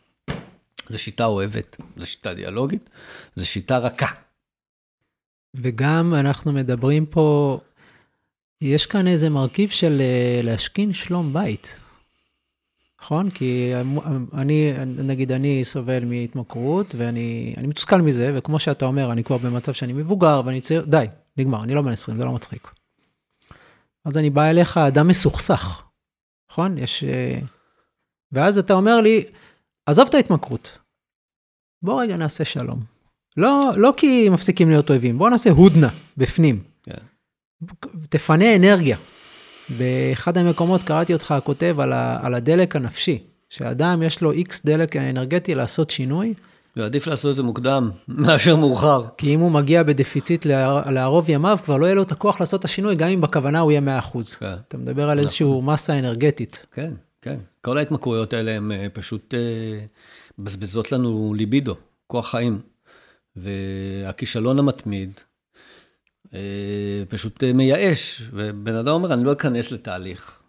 זו 0.88 0.98
שיטה 0.98 1.24
אוהבת, 1.24 1.76
זו 1.96 2.06
שיטה 2.06 2.34
דיאלוגית, 2.34 2.90
זו 3.36 3.46
שיטה 3.46 3.78
רכה. 3.78 4.06
וגם 5.54 6.14
אנחנו 6.14 6.52
מדברים 6.52 7.06
פה, 7.06 7.58
יש 8.60 8.86
כאן 8.86 9.06
איזה 9.06 9.30
מרכיב 9.30 9.70
של 9.70 10.00
אה, 10.00 10.40
להשכין 10.42 10.92
שלום 10.92 11.32
בית. 11.32 11.74
נכון? 13.02 13.30
כי 13.30 13.72
אני, 14.34 14.72
נגיד 14.82 15.32
אני 15.32 15.64
סובל 15.64 16.04
מהתמכרות 16.04 16.94
ואני 16.98 17.54
מתוסכל 17.62 18.02
מזה, 18.02 18.32
וכמו 18.34 18.58
שאתה 18.58 18.84
אומר, 18.84 19.12
אני 19.12 19.24
כבר 19.24 19.38
במצב 19.38 19.72
שאני 19.72 19.92
מבוגר 19.92 20.42
ואני 20.44 20.60
צעיר, 20.60 20.84
די, 20.84 21.06
נגמר, 21.36 21.64
אני 21.64 21.74
לא 21.74 21.82
בן 21.82 21.92
20, 21.92 22.18
זה 22.18 22.24
לא 22.24 22.32
מצחיק. 22.32 22.70
אז 24.04 24.16
אני 24.16 24.30
בא 24.30 24.44
אליך 24.44 24.76
אדם 24.76 25.08
מסוכסך, 25.08 25.82
נכון? 26.50 26.78
יש... 26.78 27.04
ואז 28.32 28.58
אתה 28.58 28.74
אומר 28.74 29.00
לי, 29.00 29.24
עזוב 29.86 30.08
את 30.08 30.14
ההתמכרות, 30.14 30.78
בוא 31.82 32.02
רגע 32.02 32.16
נעשה 32.16 32.44
שלום. 32.44 32.80
לא, 33.36 33.60
לא 33.76 33.94
כי 33.96 34.28
מפסיקים 34.28 34.68
להיות 34.68 34.90
אויבים, 34.90 35.18
בוא 35.18 35.30
נעשה 35.30 35.50
הודנה 35.50 35.88
בפנים. 36.16 36.62
כן. 36.82 36.94
תפנה 38.08 38.56
אנרגיה. 38.56 38.96
באחד 39.78 40.38
המקומות 40.38 40.82
קראתי 40.82 41.12
אותך 41.12 41.34
כותב 41.44 41.76
על, 41.80 41.92
ה, 41.92 42.18
על 42.22 42.34
הדלק 42.34 42.76
הנפשי, 42.76 43.18
שאדם 43.50 44.02
יש 44.02 44.22
לו 44.22 44.32
איקס 44.32 44.66
דלק 44.66 44.96
אנרגטי 44.96 45.54
לעשות 45.54 45.90
שינוי. 45.90 46.34
ועדיף 46.76 47.06
לעשות 47.06 47.30
את 47.30 47.36
זה 47.36 47.42
מוקדם 47.42 47.90
מאשר 48.08 48.56
מאוחר. 48.56 49.04
כי 49.18 49.34
אם 49.34 49.40
הוא 49.40 49.50
מגיע 49.50 49.82
בדפיציט 49.82 50.46
לערוב 50.90 51.30
ימיו, 51.30 51.58
כבר 51.64 51.76
לא 51.76 51.86
יהיה 51.86 51.94
לו 51.94 52.02
את 52.02 52.12
הכוח 52.12 52.40
לעשות 52.40 52.60
את 52.60 52.64
השינוי, 52.64 52.94
גם 52.94 53.08
אם 53.08 53.20
בכוונה 53.20 53.60
הוא 53.60 53.72
יהיה 53.72 54.00
100%. 54.00 54.36
כן. 54.38 54.54
אתה 54.68 54.78
מדבר 54.78 55.10
על 55.10 55.18
איזושהי 55.18 55.46
נכון. 55.46 55.64
מסה 55.64 55.98
אנרגטית. 55.98 56.66
כן, 56.72 56.92
כן. 57.28 57.40
כל 57.60 57.78
ההתמכרויות 57.78 58.32
האלה 58.32 58.50
הן 58.50 58.72
אה, 58.72 58.86
פשוט 58.92 59.34
אה, 59.34 59.86
מבזבזות 60.38 60.92
לנו 60.92 61.34
ליבידו, 61.34 61.74
כוח 62.06 62.30
חיים. 62.30 62.60
והכישלון 63.36 64.58
המתמיד 64.58 65.10
אה, 66.34 67.02
פשוט 67.08 67.44
מייאש, 67.44 68.22
ובן 68.32 68.74
אדם 68.74 68.88
אומר, 68.88 69.14
אני 69.14 69.24
לא 69.24 69.32
אכנס 69.32 69.70
לתהליך, 69.72 70.40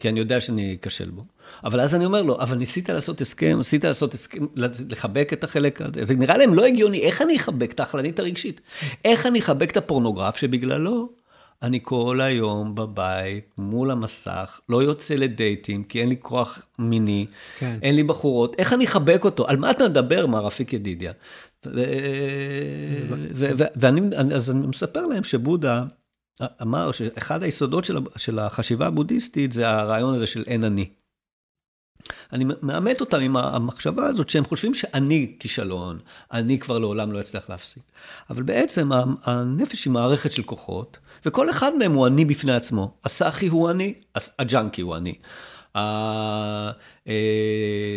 כי 0.00 0.08
אני 0.08 0.20
יודע 0.20 0.40
שאני 0.40 0.76
אכשל 0.80 1.10
בו. 1.10 1.22
אבל 1.64 1.80
אז 1.80 1.94
אני 1.94 2.04
אומר 2.04 2.22
לו, 2.22 2.40
אבל 2.40 2.56
ניסית 2.56 2.88
לעשות 2.88 3.20
הסכם, 3.20 3.58
ניסית 3.58 3.84
לעשות 3.84 4.14
הסכם, 4.14 4.44
לחבק 4.88 5.32
את 5.32 5.44
החלק 5.44 5.80
הזה, 5.80 6.04
זה 6.04 6.14
נראה 6.14 6.36
להם 6.36 6.54
לא 6.54 6.64
הגיוני, 6.64 7.02
איך 7.02 7.22
אני 7.22 7.36
אחבק 7.36 7.72
את 7.72 7.80
האכלנית 7.80 8.18
הרגשית? 8.18 8.60
איך 9.04 9.26
אני 9.26 9.38
אחבק 9.38 9.70
את 9.70 9.76
הפורנוגרף 9.76 10.36
שבגללו 10.36 11.08
אני 11.64 11.80
כל 11.82 12.20
היום 12.20 12.74
בבית, 12.74 13.50
מול 13.58 13.90
המסך, 13.90 14.60
לא 14.68 14.82
יוצא 14.82 15.14
לדייטים, 15.14 15.84
כי 15.84 16.00
אין 16.00 16.08
לי 16.08 16.16
כוח 16.20 16.62
מיני, 16.78 17.26
כן. 17.58 17.78
אין 17.82 17.96
לי 17.96 18.02
בחורות, 18.02 18.54
איך 18.58 18.72
אני 18.72 18.84
אחבק 18.84 19.24
אותו? 19.24 19.48
על 19.48 19.56
מה 19.56 19.70
אתה 19.70 19.88
מדבר, 19.88 20.26
מר 20.26 20.46
רפיק 20.46 20.72
ידידיה? 20.72 21.12
ואני, 23.76 24.00
אז 24.34 24.50
אני 24.50 24.66
מספר 24.66 25.06
להם 25.06 25.24
שבודה 25.24 25.84
אמר 26.62 26.92
שאחד 26.92 27.42
היסודות 27.42 27.84
של, 27.84 27.98
של 28.16 28.38
החשיבה 28.38 28.86
הבודהיסטית 28.86 29.52
זה 29.52 29.68
הרעיון 29.68 30.14
הזה 30.14 30.26
של 30.26 30.44
אין 30.46 30.64
אני. 30.64 30.88
אני 32.32 32.44
מאמת 32.62 33.00
אותם 33.00 33.20
עם 33.20 33.36
המחשבה 33.36 34.06
הזאת 34.06 34.30
שהם 34.30 34.44
חושבים 34.44 34.74
שאני 34.74 35.36
כישלון, 35.40 35.98
אני 36.32 36.58
כבר 36.58 36.78
לעולם 36.78 37.12
לא 37.12 37.20
אצליח 37.20 37.50
להפסיק. 37.50 37.82
אבל 38.30 38.42
בעצם 38.42 38.90
הנפש 39.22 39.84
היא 39.84 39.92
מערכת 39.92 40.32
של 40.32 40.42
כוחות, 40.42 40.98
וכל 41.26 41.50
אחד 41.50 41.72
מהם 41.78 41.92
הוא 41.92 42.06
אני 42.06 42.24
בפני 42.24 42.52
עצמו. 42.52 42.94
הסאחי 43.04 43.46
הוא 43.46 43.70
אני, 43.70 43.94
הג'אנקי 44.38 44.82
הוא 44.82 44.96
אני. 44.96 45.14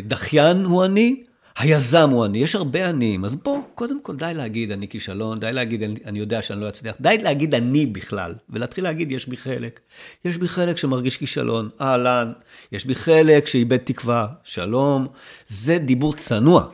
הדחיין 0.05 0.65
הוא 0.65 0.85
אני, 0.85 1.23
היזם 1.57 2.09
הוא 2.09 2.25
אני, 2.25 2.37
יש 2.37 2.55
הרבה 2.55 2.89
עניים, 2.89 3.25
אז 3.25 3.35
בוא, 3.35 3.59
קודם 3.75 4.01
כל 4.01 4.15
די 4.15 4.31
להגיד 4.35 4.71
אני 4.71 4.87
כישלון, 4.87 5.39
די 5.39 5.53
להגיד 5.53 5.83
אני 6.05 6.19
יודע 6.19 6.41
שאני 6.41 6.61
לא 6.61 6.69
אצליח, 6.69 6.95
די 7.01 7.17
להגיד 7.17 7.55
אני 7.55 7.85
בכלל, 7.85 8.33
ולהתחיל 8.49 8.83
להגיד 8.83 9.11
יש 9.11 9.27
בי 9.27 9.37
חלק. 9.37 9.79
יש 10.25 10.37
בי 10.37 10.47
חלק 10.47 10.77
שמרגיש 10.77 11.17
כישלון, 11.17 11.69
אהלן, 11.81 12.31
יש 12.71 12.85
בי 12.85 12.95
חלק 12.95 13.47
שאיבד 13.47 13.77
תקווה, 13.77 14.27
שלום, 14.43 15.07
זה 15.47 15.77
דיבור 15.77 16.13
צנוע. 16.13 16.67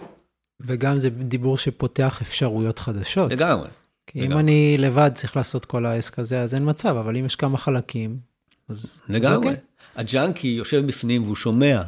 וגם 0.62 0.98
זה 0.98 1.10
דיבור 1.10 1.58
שפותח 1.58 2.22
אפשרויות 2.22 2.80
חדשות. 2.80 3.32
לגמרי. 3.32 3.68
כי 4.08 4.22
לגמרי. 4.22 4.34
אם 4.34 4.40
אני 4.40 4.76
לבד 4.78 5.12
צריך 5.16 5.38
לעשות 5.38 5.66
כל 5.66 5.86
העסק 5.86 6.20
הזה, 6.20 6.42
אז 6.42 6.56
אין 6.56 6.70
מצב, 6.70 6.96
אבל 6.98 7.18
אם 7.18 7.26
יש 7.26 7.36
כמה 7.36 7.58
חלקים, 7.58 8.20
אז... 8.70 9.02
לגמרי. 9.10 9.50
אז 9.50 9.56
הג'אנקי 9.96 10.48
יושב 10.48 10.88
בפנים 10.88 11.24
והוא 11.24 11.36
שומע 11.36 11.82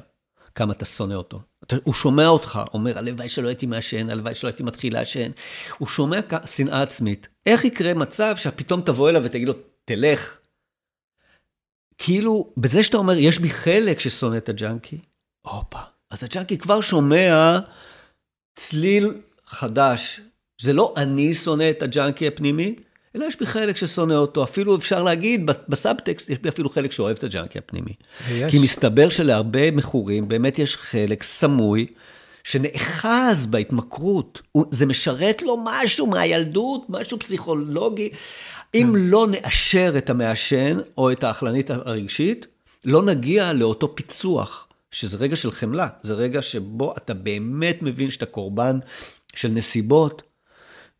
כמה 0.56 0.74
אתה 0.74 0.86
שונא 0.86 1.14
אותו. 1.14 1.42
הוא 1.84 1.94
שומע 1.94 2.28
אותך, 2.28 2.60
אומר, 2.74 2.98
הלוואי 2.98 3.30
שלא 3.30 3.48
הייתי 3.48 3.66
מעשן, 3.66 4.10
הלוואי 4.10 4.36
שלא 4.36 4.50
הייתי 4.50 4.64
מתחיל 4.64 4.94
לעשן. 4.94 5.32
הוא 5.78 5.88
שומע 5.88 6.20
שנאה 6.46 6.82
עצמית. 6.82 7.28
איך 7.46 7.66
יקרה 7.66 7.94
מצב 7.94 8.36
שפתאום 8.36 8.82
תבוא 8.82 9.10
אליו 9.10 9.22
ותגיד 9.24 9.48
לו, 9.48 9.54
תלך? 9.86 10.38
כאילו, 11.98 12.54
בזה 12.58 12.84
שאתה 12.84 12.98
אומר, 12.98 13.18
יש 13.18 13.40
בי 13.40 13.50
חלק 13.50 14.00
ששונא 14.00 14.38
את 14.38 14.50
הג'אנקי, 14.50 14.98
הופה, 15.42 15.80
אז 16.12 16.24
הג'אנקי 16.24 16.58
כבר 16.58 16.82
שומע 16.82 17.60
צליל 18.56 19.22
חדש. 19.46 20.22
זה 20.62 20.74
לא 20.74 20.94
אני 20.98 21.34
שונא 21.34 21.70
את 21.70 21.82
הג'אנקי 21.82 22.28
הפנימי, 22.28 22.76
אלא 23.16 23.26
יש 23.26 23.40
בי 23.40 23.46
חלק 23.46 23.78
ששונא 23.78 24.14
אותו, 24.14 24.44
אפילו 24.44 24.76
אפשר 24.76 25.04
להגיד, 25.04 25.46
בסאבטקסט 25.70 26.30
יש 26.30 26.40
בי 26.40 26.50
אפילו 26.50 26.70
חלק 26.70 26.92
שאוהב 26.92 27.18
את 27.18 27.24
הג'אנקי 27.24 27.58
הפנימי. 27.58 27.94
ויש. 28.28 28.52
כי 28.52 28.60
מסתבר 28.60 29.10
שלהרבה 29.10 29.72
מכורים 29.72 30.28
באמת 30.28 30.60
יש 30.60 30.78
חלק 30.78 31.24
סמוי. 31.24 31.88
שנאחז 32.44 33.46
בהתמכרות, 33.46 34.42
זה 34.72 34.86
משרת 34.86 35.42
לו 35.42 35.58
משהו 35.64 36.08
מהילדות, 36.08 36.86
משהו 36.90 37.20
פסיכולוגי. 37.20 38.10
אם 38.76 38.94
כן. 38.94 39.00
לא 39.00 39.28
נאשר 39.28 39.94
את 39.98 40.10
המעשן 40.10 40.78
או 40.98 41.12
את 41.12 41.24
האכלנית 41.24 41.70
הרגשית, 41.70 42.46
לא 42.86 43.02
נגיע 43.02 43.54
לאותו 43.54 43.96
פיצוח, 43.96 44.68
שזה 44.92 45.18
רגע 45.18 45.36
של 45.36 45.52
חמלה, 45.52 45.88
זה 46.04 46.14
רגע 46.14 46.42
שבו 46.42 46.94
אתה 46.98 47.14
באמת 47.14 47.82
מבין 47.82 48.12
שאתה 48.12 48.26
קורבן 48.26 48.80
של 49.36 49.50
נסיבות 49.50 50.22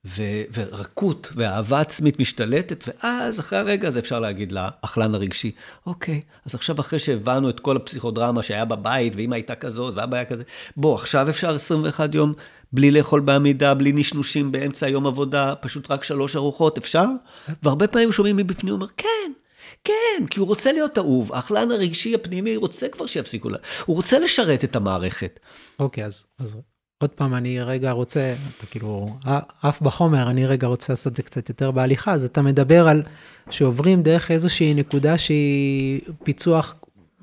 ו- 0.06 0.44
ורכות 0.54 1.30
ואהבה 1.36 1.80
עצמית 1.80 2.20
משתלטת, 2.20 2.84
ואז 2.88 3.40
אחרי 3.40 3.60
הרגע 3.60 3.88
הזה 3.88 4.00
אפשר 4.00 4.20
להגיד 4.20 4.52
לאכלן 4.52 5.16
הרגשי, 5.16 5.52
אוקיי, 5.86 6.22
אז 6.46 6.56
עכשיו 6.56 6.80
אחרי 6.80 7.00
שהבנו 7.00 7.50
את 7.50 7.60
כל 7.60 7.76
הפסיכודרמה 7.76 8.44
שהיה 8.44 8.66
בבית, 8.66 9.14
ואמא 9.16 9.36
הייתה 9.36 9.56
כזאת, 9.56 9.94
ואבא 9.98 10.18
היה 10.18 10.26
כזה, 10.26 10.44
בוא, 10.78 10.96
עכשיו 10.96 11.30
אפשר 11.30 11.56
21 11.56 12.16
יום 12.16 12.34
בלי 12.72 12.92
לאכול 12.92 13.20
בעמידה, 13.20 13.74
בלי 13.74 13.92
נשנושים 13.92 14.52
באמצע 14.52 14.88
יום 14.88 15.08
עבודה, 15.08 15.54
פשוט 15.56 15.92
רק 15.92 16.04
שלוש 16.04 16.36
ארוחות, 16.36 16.78
אפשר? 16.78 17.06
והרבה 17.64 17.88
פעמים 17.88 18.12
שומעים 18.12 18.38
מבפנים, 18.38 18.74
הוא 18.74 18.82
אומר, 18.82 18.92
כן. 18.98 19.32
כן, 19.84 20.26
כי 20.30 20.40
הוא 20.40 20.48
רוצה 20.48 20.72
להיות 20.72 20.98
אהוב, 20.98 21.34
האכלן 21.34 21.72
הרגשי 21.72 22.16
הפנימי 22.16 22.56
רוצה 22.56 22.88
כבר 22.88 23.06
שיפסיקו, 23.06 23.50
לה, 23.50 23.58
הוא 23.86 23.96
רוצה 23.96 24.20
לשרת 24.20 24.64
את 24.64 24.76
המערכת. 24.76 25.40
אוקיי, 25.80 26.06
אז, 26.06 26.24
אז 26.40 26.58
עוד 26.98 27.10
פעם, 27.10 27.34
אני 27.34 27.62
רגע 27.62 27.92
רוצה, 27.92 28.36
אתה 28.58 28.66
כאילו 28.66 29.18
עף 29.62 29.82
בחומר, 29.82 30.30
אני 30.30 30.46
רגע 30.46 30.68
רוצה 30.68 30.94
לעשות 30.94 31.12
את 31.12 31.18
זה 31.18 31.24
קצת 31.24 31.50
יותר 31.50 31.72
בהליכה, 31.72 32.14
אז 32.14 32.26
אתה 32.26 32.42
מדבר 32.42 32.88
על 32.88 33.04
שעוברים 33.50 34.04
דרך 34.04 34.32
איזושהי 34.32 34.74
נקודה 34.74 35.18
שהיא 35.18 36.02
פיצוח 36.24 36.76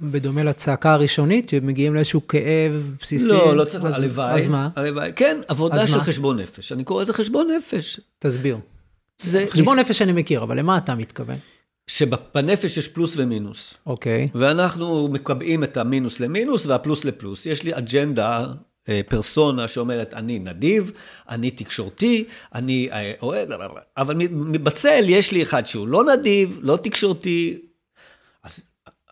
בדומה 0.02 0.42
לצעקה 0.42 0.92
הראשונית, 0.92 1.48
שמגיעים 1.48 1.94
לאיזשהו 1.94 2.26
כאב 2.28 2.96
בסיסי. 3.00 3.28
לא, 3.28 3.56
לא 3.56 3.64
צריך, 3.64 3.84
הלוואי. 3.84 4.40
אז 4.40 4.46
מה? 4.46 4.68
הלוואי, 4.76 5.12
כן, 5.16 5.40
עבודה 5.48 5.86
של 5.86 5.96
מה? 5.96 6.02
חשבון 6.02 6.40
נפש. 6.40 6.72
אני 6.72 6.84
קורא 6.84 7.02
לזה 7.02 7.12
חשבון 7.12 7.48
נפש. 7.56 8.00
תסביר. 8.18 8.58
זה 9.22 9.46
חשבון 9.50 9.78
נס... 9.78 9.84
נפש 9.84 10.02
אני 10.02 10.12
מכיר, 10.12 10.42
אבל 10.42 10.58
למה 10.58 10.78
אתה 10.78 10.94
מתכוון? 10.94 11.36
שבנפש 11.86 12.76
יש 12.76 12.88
פלוס 12.88 13.14
ומינוס. 13.16 13.74
אוקיי. 13.86 14.28
ואנחנו 14.34 15.08
מקבעים 15.08 15.64
את 15.64 15.76
המינוס 15.76 16.20
למינוס 16.20 16.66
והפלוס 16.66 17.04
לפלוס. 17.04 17.46
יש 17.46 17.62
לי 17.62 17.78
אג'נדה 17.78 18.46
פרסונה 19.08 19.68
שאומרת, 19.68 20.14
אני 20.14 20.38
נדיב, 20.38 20.90
אני 21.28 21.50
תקשורתי, 21.50 22.24
אני 22.54 22.88
אה, 22.92 23.12
אוהד, 23.22 23.48
אבל 23.96 24.26
בצל 24.52 25.04
יש 25.06 25.32
לי 25.32 25.42
אחד 25.42 25.66
שהוא 25.66 25.88
לא 25.88 26.04
נדיב, 26.04 26.58
לא 26.62 26.78
תקשורתי. 26.82 27.58
אז 28.44 28.62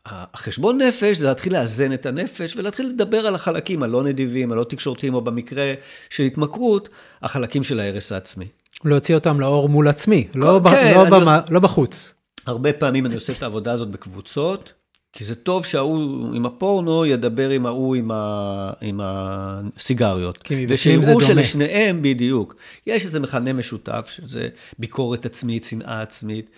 החשבון 0.07 0.83
נפש 0.83 1.17
זה 1.17 1.27
להתחיל 1.27 1.53
לאזן 1.53 1.93
את 1.93 2.07
הנפש 2.07 2.57
ולהתחיל 2.57 2.87
לדבר 2.87 3.27
על 3.27 3.35
החלקים 3.35 3.83
הלא 3.83 4.03
נדיבים, 4.03 4.53
הלא 4.53 4.65
תקשורתיים, 4.65 5.15
או 5.15 5.21
במקרה 5.21 5.75
של 6.11 6.23
התמכרות, 6.23 6.89
החלקים 7.23 7.63
של 7.63 7.81
ההרס 7.81 8.13
העצמי. 8.13 8.47
להוציא 8.85 9.15
אותם 9.15 9.41
לאור 9.41 9.69
מול 9.69 9.89
עצמי, 9.89 10.29
לא, 10.35 10.61
כן, 10.71 10.95
לא, 10.95 11.05
במה, 11.05 11.41
לא 11.51 11.61
בחוץ. 11.61 12.15
הרבה 12.47 12.73
פעמים 12.73 13.07
אני 13.07 13.15
עושה 13.15 13.33
את 13.33 13.43
העבודה 13.43 13.73
הזאת 13.73 13.89
בקבוצות. 13.89 14.73
כי 15.13 15.25
זה 15.25 15.35
טוב 15.35 15.65
שההוא 15.65 16.35
עם 16.35 16.47
הפורנו 16.47 17.07
ידבר 17.07 17.51
עם 17.51 17.67
ההוא 17.67 17.97
עם, 17.97 18.11
ה... 18.11 18.73
עם 18.81 19.01
הסיגריות. 19.03 20.39
כי 20.39 20.55
מבפנים 20.55 21.03
זה 21.03 21.13
דומה. 21.13 21.25
ושיראו 21.25 21.35
שלשניהם 21.35 22.03
בדיוק. 22.03 22.57
יש 22.87 23.07
איזה 23.07 23.21
מכנה 23.21 23.53
משותף, 23.53 24.11
שזה 24.17 24.49
ביקורת 24.79 25.27
עצמית, 25.27 25.65
שנאה 25.65 26.03
עצמית. 26.03 26.51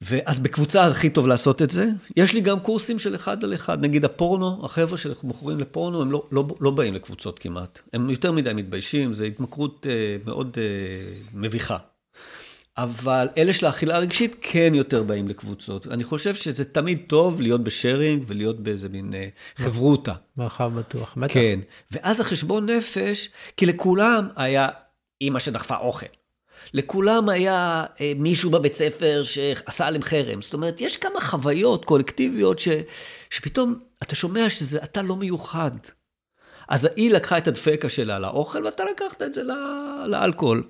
ואז 0.00 0.38
בקבוצה 0.38 0.86
הכי 0.86 1.10
טוב 1.10 1.26
לעשות 1.26 1.62
את 1.62 1.70
זה. 1.70 1.88
יש 2.16 2.32
לי 2.32 2.40
גם 2.40 2.60
קורסים 2.60 2.98
של 2.98 3.14
אחד 3.14 3.44
על 3.44 3.54
אחד. 3.54 3.84
נגיד 3.84 4.04
הפורנו, 4.04 4.64
החבר'ה 4.64 4.98
שמוכרים 4.98 5.58
לפורנו, 5.58 6.02
הם 6.02 6.12
לא, 6.12 6.26
לא, 6.32 6.46
לא 6.60 6.70
באים 6.70 6.94
לקבוצות 6.94 7.38
כמעט. 7.38 7.78
הם 7.92 8.10
יותר 8.10 8.32
מדי 8.32 8.52
מתביישים, 8.52 9.14
זו 9.14 9.24
התמכרות 9.24 9.86
אה, 9.90 10.16
מאוד 10.24 10.56
אה, 10.60 11.12
מביכה. 11.34 11.76
אבל 12.82 13.28
אלה 13.38 13.54
של 13.54 13.66
האכילה 13.66 13.96
הרגשית 13.96 14.36
כן 14.40 14.72
יותר 14.74 15.02
באים 15.02 15.28
לקבוצות. 15.28 15.86
אני 15.86 16.04
חושב 16.04 16.34
שזה 16.34 16.64
תמיד 16.64 16.98
טוב 17.06 17.40
להיות 17.40 17.64
בשיירינג 17.64 18.24
ולהיות 18.26 18.60
באיזה 18.60 18.88
מין 18.88 19.14
אה, 19.14 19.28
חברותה. 19.56 20.12
מרחב 20.36 20.72
בטוח, 20.74 21.14
בטח. 21.16 21.34
כן. 21.34 21.60
ואז 21.90 22.20
החשבון 22.20 22.70
נפש, 22.70 23.28
כי 23.56 23.66
לכולם 23.66 24.28
היה 24.36 24.68
אימא 25.20 25.38
שדחפה 25.38 25.76
אוכל. 25.76 26.06
לכולם 26.74 27.28
היה 27.28 27.84
אה, 28.00 28.12
מישהו 28.16 28.50
בבית 28.50 28.74
ספר 28.74 29.22
שעשה 29.24 29.86
עליהם 29.86 30.02
חרם. 30.02 30.42
זאת 30.42 30.54
אומרת, 30.54 30.80
יש 30.80 30.96
כמה 30.96 31.20
חוויות 31.20 31.84
קולקטיביות 31.84 32.58
ש, 32.58 32.68
שפתאום 33.30 33.78
אתה 34.02 34.14
שומע 34.14 34.50
שאתה 34.50 35.02
לא 35.02 35.16
מיוחד. 35.16 35.70
אז 36.68 36.88
היא 36.96 37.10
לקחה 37.10 37.38
את 37.38 37.48
הדפקה 37.48 37.88
שלה 37.88 38.18
לאוכל, 38.18 38.64
ואתה 38.64 38.84
לקחת 38.84 39.22
את 39.22 39.34
זה 39.34 39.42
לאלכוהול. 40.06 40.62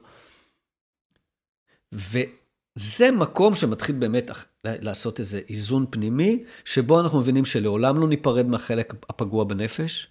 וזה 1.92 3.10
מקום 3.10 3.54
שמתחיל 3.54 3.96
באמת 3.96 4.30
לעשות 4.64 5.18
איזה 5.18 5.40
איזון 5.48 5.86
פנימי, 5.90 6.44
שבו 6.64 7.00
אנחנו 7.00 7.20
מבינים 7.20 7.44
שלעולם 7.44 8.00
לא 8.00 8.08
ניפרד 8.08 8.46
מהחלק 8.46 8.94
הפגוע 9.08 9.44
בנפש. 9.44 10.08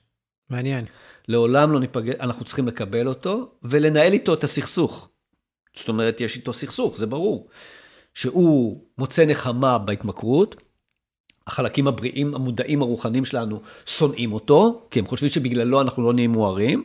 מעניין. 0.49 0.85
לעולם 1.27 1.71
לא 1.71 1.79
ניפגע, 1.79 2.13
אנחנו 2.19 2.45
צריכים 2.45 2.67
לקבל 2.67 3.07
אותו 3.07 3.51
ולנהל 3.63 4.13
איתו 4.13 4.33
את 4.33 4.43
הסכסוך. 4.43 5.09
זאת 5.75 5.87
אומרת, 5.89 6.21
יש 6.21 6.35
איתו 6.35 6.53
סכסוך, 6.53 6.97
זה 6.97 7.05
ברור. 7.05 7.49
שהוא 8.13 8.83
מוצא 8.97 9.25
נחמה 9.25 9.77
בהתמכרות, 9.77 10.55
החלקים 11.49 11.87
הבריאים, 11.87 12.35
המודעים, 12.35 12.81
הרוחניים 12.81 13.25
שלנו, 13.25 13.61
שונאים 13.85 14.33
אותו, 14.33 14.81
כי 14.91 14.99
הם 14.99 15.07
חושבים 15.07 15.29
שבגללו 15.29 15.81
אנחנו 15.81 16.03
לא 16.03 16.13
נהיים 16.13 16.31
מוארים, 16.31 16.83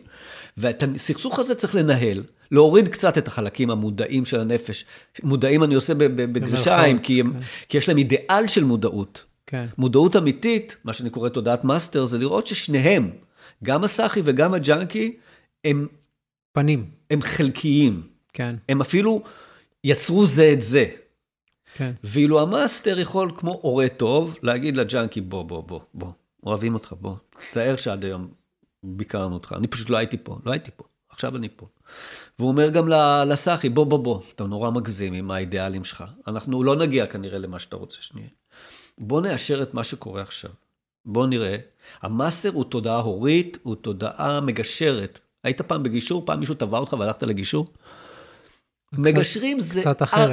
ואת 0.56 0.83
הסכסוך 0.94 1.38
הזה 1.38 1.54
צריך 1.54 1.75
לנהל. 1.75 2.23
להוריד 2.50 2.88
קצת 2.88 3.18
את 3.18 3.28
החלקים 3.28 3.71
המודעים 3.71 4.25
של 4.25 4.40
הנפש. 4.40 4.85
מודעים 5.23 5.64
אני 5.64 5.75
עושה 5.75 5.94
בגרשיים, 5.94 6.99
כי, 6.99 7.23
כן. 7.23 7.40
כי 7.68 7.78
יש 7.78 7.88
להם 7.88 7.99
אידיאל 7.99 8.47
של 8.47 8.64
מודעות. 8.64 9.23
כן. 9.47 9.66
מודעות 9.78 10.16
אמיתית, 10.16 10.76
מה 10.85 10.92
שאני 10.92 11.11
קורא 11.11 11.28
תודעת 11.28 11.64
master, 11.64 12.04
זה 12.04 12.18
לראות 12.18 12.47
ששניהם, 12.47 13.11
גם 13.64 13.85
הסאחי 13.85 14.21
וגם 14.25 14.54
הג'אנקי, 14.54 15.16
הם... 15.64 15.87
פנים. 16.52 16.87
הם 17.11 17.23
חלקיים. 17.23 18.02
כן. 18.33 18.54
הם 18.68 18.80
אפילו 18.80 19.23
יצרו 19.85 20.26
זה 20.26 20.50
את 20.52 20.62
זה. 20.62 20.87
כן. 21.76 21.93
ואילו 22.04 22.40
ה 22.40 22.49
master 22.49 22.99
יכול, 22.99 23.33
כמו 23.37 23.59
הורה 23.62 23.88
טוב, 23.88 24.37
להגיד 24.43 24.76
לג'אנקי, 24.76 25.21
בוא, 25.21 25.43
בוא, 25.43 25.62
בוא, 25.62 25.81
בוא, 25.95 26.12
אוהבים 26.47 26.75
אותך, 26.75 26.95
בוא, 27.00 27.14
תצטער 27.31 27.76
שעד 27.76 28.04
היום 28.04 28.28
ביקרנו 28.83 29.35
אותך, 29.35 29.54
אני 29.57 29.66
פשוט 29.66 29.90
לא 29.90 29.97
הייתי 29.97 30.16
פה, 30.23 30.38
לא 30.47 30.52
הייתי 30.52 30.71
פה, 30.76 30.85
עכשיו 31.09 31.37
אני 31.37 31.49
פה. 31.57 31.66
והוא 32.38 32.49
אומר 32.49 32.71
גם 32.71 32.88
לסאחי, 33.26 33.69
בוא, 33.69 33.87
בוא, 33.87 33.99
בוא, 33.99 34.21
אתה 34.35 34.45
נורא 34.45 34.71
מגזים 34.71 35.12
עם 35.12 35.31
האידיאלים 35.31 35.85
שלך. 35.85 36.04
אנחנו 36.26 36.62
לא 36.62 36.76
נגיע 36.76 37.07
כנראה 37.07 37.38
למה 37.38 37.59
שאתה 37.59 37.76
רוצה 37.76 37.97
שנהיה. 38.00 38.28
בוא 38.99 39.21
נאשר 39.21 39.62
את 39.62 39.75
מה 39.75 39.85
שקורה 39.85 40.23
עכשיו. 40.23 40.50
בוא 41.04 41.26
נראה. 41.26 41.57
המאסטר 42.02 42.50
הוא 42.52 42.64
תודעה 42.64 42.99
הורית, 42.99 43.59
הוא 43.62 43.75
תודעה 43.75 44.40
מגשרת. 44.40 45.19
היית 45.45 45.62
פעם 45.62 45.83
בגישור? 45.83 46.26
פעם 46.26 46.40
מישהו 46.40 46.54
תבע 46.54 46.78
אותך 46.78 46.93
והלכת 46.93 47.23
לגישור? 47.23 47.66
מגשרים 48.98 49.60
זה, 49.60 49.82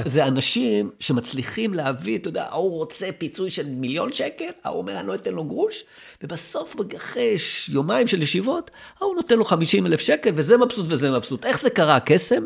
זה 0.06 0.28
אנשים 0.28 0.90
שמצליחים 1.00 1.74
להביא, 1.74 2.18
אתה 2.18 2.30
יודע, 2.30 2.44
ההוא 2.44 2.78
רוצה 2.78 3.08
פיצוי 3.18 3.52
של 3.52 3.70
מיליון 3.70 4.14
שקל, 4.14 4.50
ההוא 4.64 4.78
אומר, 4.78 5.00
אני 5.00 5.08
לא 5.08 5.16
אתן 5.16 5.34
לו 5.34 5.44
גרוש, 5.44 5.84
ובסוף, 6.24 6.76
אחרי 6.98 7.38
יומיים 7.70 8.08
של 8.08 8.22
ישיבות, 8.22 8.72
ההוא 9.00 9.16
נותן 9.16 9.38
לו 9.38 9.46
50 9.46 9.86
אלף 9.86 10.00
שקל, 10.00 10.32
וזה 10.36 10.58
מבסוט 10.58 10.86
וזה 10.90 11.12
מבסוט. 11.12 11.46
איך 11.46 11.62
זה 11.62 11.70
קרה, 11.70 11.96
הקסם? 11.96 12.44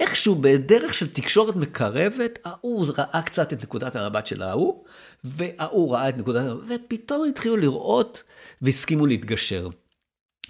איכשהו 0.00 0.34
בדרך 0.34 0.94
של 0.94 1.08
תקשורת 1.08 1.56
מקרבת, 1.56 2.38
ההוא 2.44 2.86
ראה 2.96 3.22
קצת 3.22 3.52
את 3.52 3.62
נקודת 3.62 3.96
המבט 3.96 4.26
של 4.26 4.42
ההוא, 4.42 4.84
וההוא 5.24 5.92
ראה 5.92 6.08
את 6.08 6.16
נקודת 6.16 6.48
המבט, 6.48 6.80
ופתאום 6.84 7.28
התחילו 7.28 7.56
לראות 7.56 8.22
והסכימו 8.62 9.06
להתגשר. 9.06 9.68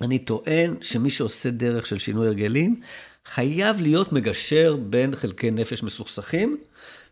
אני 0.00 0.18
טוען 0.18 0.76
שמי 0.80 1.10
שעושה 1.10 1.50
דרך 1.50 1.86
של 1.86 1.98
שינוי 1.98 2.26
הרגלים, 2.26 2.80
חייב 3.26 3.80
להיות 3.80 4.12
מגשר 4.12 4.76
בין 4.76 5.16
חלקי 5.16 5.50
נפש 5.50 5.82
מסוכסכים, 5.82 6.56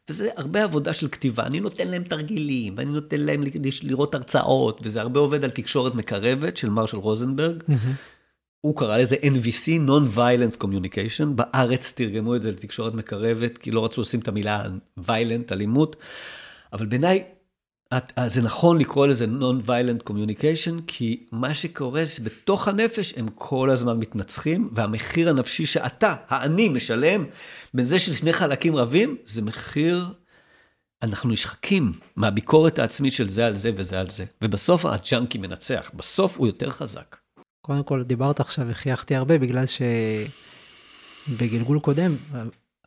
וזה 0.08 0.28
הרבה 0.36 0.64
עבודה 0.64 0.94
של 0.94 1.08
כתיבה. 1.08 1.46
אני 1.46 1.60
נותן 1.60 1.88
להם 1.88 2.04
תרגילים, 2.04 2.74
ואני 2.76 2.90
נותן 2.90 3.20
להם 3.20 3.42
לראות 3.82 4.14
הרצאות, 4.14 4.80
וזה 4.82 5.00
הרבה 5.00 5.20
עובד 5.20 5.44
על 5.44 5.50
תקשורת 5.50 5.94
מקרבת 5.94 6.56
של 6.56 6.70
מרשל 6.70 6.96
רוזנברג. 6.96 7.62
Mm-hmm. 7.62 8.20
הוא 8.60 8.76
קרא 8.76 8.98
לזה 8.98 9.16
NVC, 9.16 9.88
Non-Violent 9.88 10.64
Communication, 10.64 11.26
בארץ 11.34 11.92
תרגמו 11.92 12.36
את 12.36 12.42
זה 12.42 12.50
לתקשורת 12.50 12.94
מקרבת, 12.94 13.58
כי 13.58 13.70
לא 13.70 13.84
רצו 13.84 14.00
לשים 14.00 14.20
את 14.20 14.28
המילה 14.28 14.64
violent, 14.98 15.52
אלימות, 15.52 15.96
אבל 16.72 16.86
בעיניי 16.86 17.24
זה 18.26 18.42
נכון 18.42 18.78
לקרוא 18.78 19.06
לזה 19.06 19.24
Non-Violent 19.24 20.10
Communication, 20.10 20.82
כי 20.86 21.26
מה 21.32 21.54
שקורה 21.54 22.04
זה 22.04 22.10
שבתוך 22.10 22.68
הנפש 22.68 23.14
הם 23.16 23.28
כל 23.34 23.70
הזמן 23.70 23.98
מתנצחים, 23.98 24.70
והמחיר 24.72 25.30
הנפשי 25.30 25.66
שאתה, 25.66 26.14
האני, 26.28 26.68
משלם, 26.68 27.24
בין 27.74 27.84
זה 27.84 27.98
של 27.98 28.12
שני 28.12 28.32
חלקים 28.32 28.76
רבים, 28.76 29.16
זה 29.26 29.42
מחיר, 29.42 30.06
אנחנו 31.02 31.30
נשחקים 31.30 31.92
מהביקורת 32.16 32.78
העצמית 32.78 33.12
של 33.12 33.28
זה 33.28 33.46
על 33.46 33.56
זה 33.56 33.70
וזה 33.76 34.00
על 34.00 34.10
זה. 34.10 34.24
ובסוף 34.42 34.84
הג'אנקי 34.86 35.38
מנצח, 35.38 35.90
בסוף 35.94 36.38
הוא 36.38 36.46
יותר 36.46 36.70
חזק. 36.70 37.16
קודם 37.60 37.82
כל, 37.82 38.02
דיברת 38.02 38.40
עכשיו 38.40 38.66
וחייכתי 38.70 39.14
הרבה, 39.14 39.38
בגלל 39.38 39.64
שבגלגול 41.28 41.80
קודם 41.80 42.16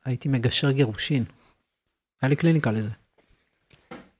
הייתי 0.05 0.29
מגשר 0.29 0.71
גירושין. 0.71 1.23
היה 2.21 2.29
לי 2.29 2.35
קליניקה 2.35 2.71
לזה. 2.71 2.89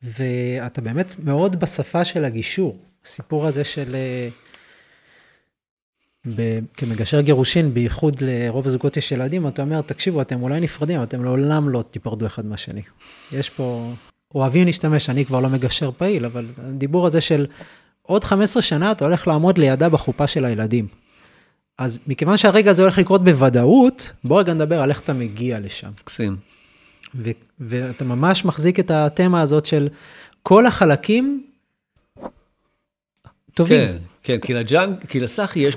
ואתה 0.04 0.82
באמת 0.82 1.16
מאוד 1.20 1.60
בשפה 1.60 2.06
של 2.06 2.26
הגישור. 2.26 2.78
הסיפור 3.06 3.48
הזה 3.48 3.64
של... 3.64 3.96
אה, 3.96 4.30
ב, 6.36 6.60
כמגשר 6.78 7.22
גירושין, 7.22 7.74
בייחוד 7.74 8.22
לרוב 8.22 8.66
הזוגות 8.66 8.98
יש 8.98 9.12
ילדים, 9.12 9.48
אתה 9.48 9.62
אומר, 9.62 9.82
תקשיבו, 9.82 10.22
אתם 10.22 10.44
אולי 10.44 10.60
נפרדים, 10.60 11.04
אתם 11.04 11.24
לעולם 11.24 11.70
לא 11.70 11.84
תיפרדו 11.92 12.26
אחד 12.26 12.46
מהשני. 12.46 12.82
יש 13.32 13.50
פה, 13.50 13.94
אוהבים 14.36 14.66
להשתמש, 14.66 15.10
אני 15.10 15.26
כבר 15.26 15.40
לא 15.40 15.50
מגשר 15.50 15.92
פעיל, 15.92 16.26
אבל 16.26 16.46
הדיבור 16.58 17.06
הזה 17.06 17.22
של 17.22 17.48
עוד 18.02 18.24
15 18.24 18.62
שנה 18.62 18.92
אתה 18.92 19.06
הולך 19.06 19.28
לעמוד 19.28 19.58
לידה 19.58 19.90
בחופה 19.90 20.28
של 20.28 20.46
הילדים. 20.46 20.88
אז 21.78 22.00
מכיוון 22.08 22.38
שהרגע 22.38 22.72
הזה 22.72 22.82
הולך 22.82 22.98
לקרות 22.98 23.24
בוודאות, 23.24 24.12
בוא 24.24 24.40
רגע 24.40 24.54
נדבר 24.54 24.82
על 24.82 24.90
איך 24.90 25.02
אתה 25.02 25.14
מגיע 25.14 25.60
לשם. 25.60 25.92
מקסים. 26.02 26.38
ו- 27.16 27.32
ואתה 27.60 28.04
ממש 28.04 28.46
מחזיק 28.46 28.80
את 28.80 28.92
התמה 28.92 29.42
הזאת 29.42 29.66
של 29.66 29.90
כל 30.44 30.66
החלקים 30.66 31.44
טובים. 33.54 33.80
כן, 33.80 33.98
כן, 34.24 34.40
כי, 34.40 34.54
לג'אנק, 34.54 35.06
כי 35.06 35.20
לסאחי 35.20 35.60
יש 35.60 35.76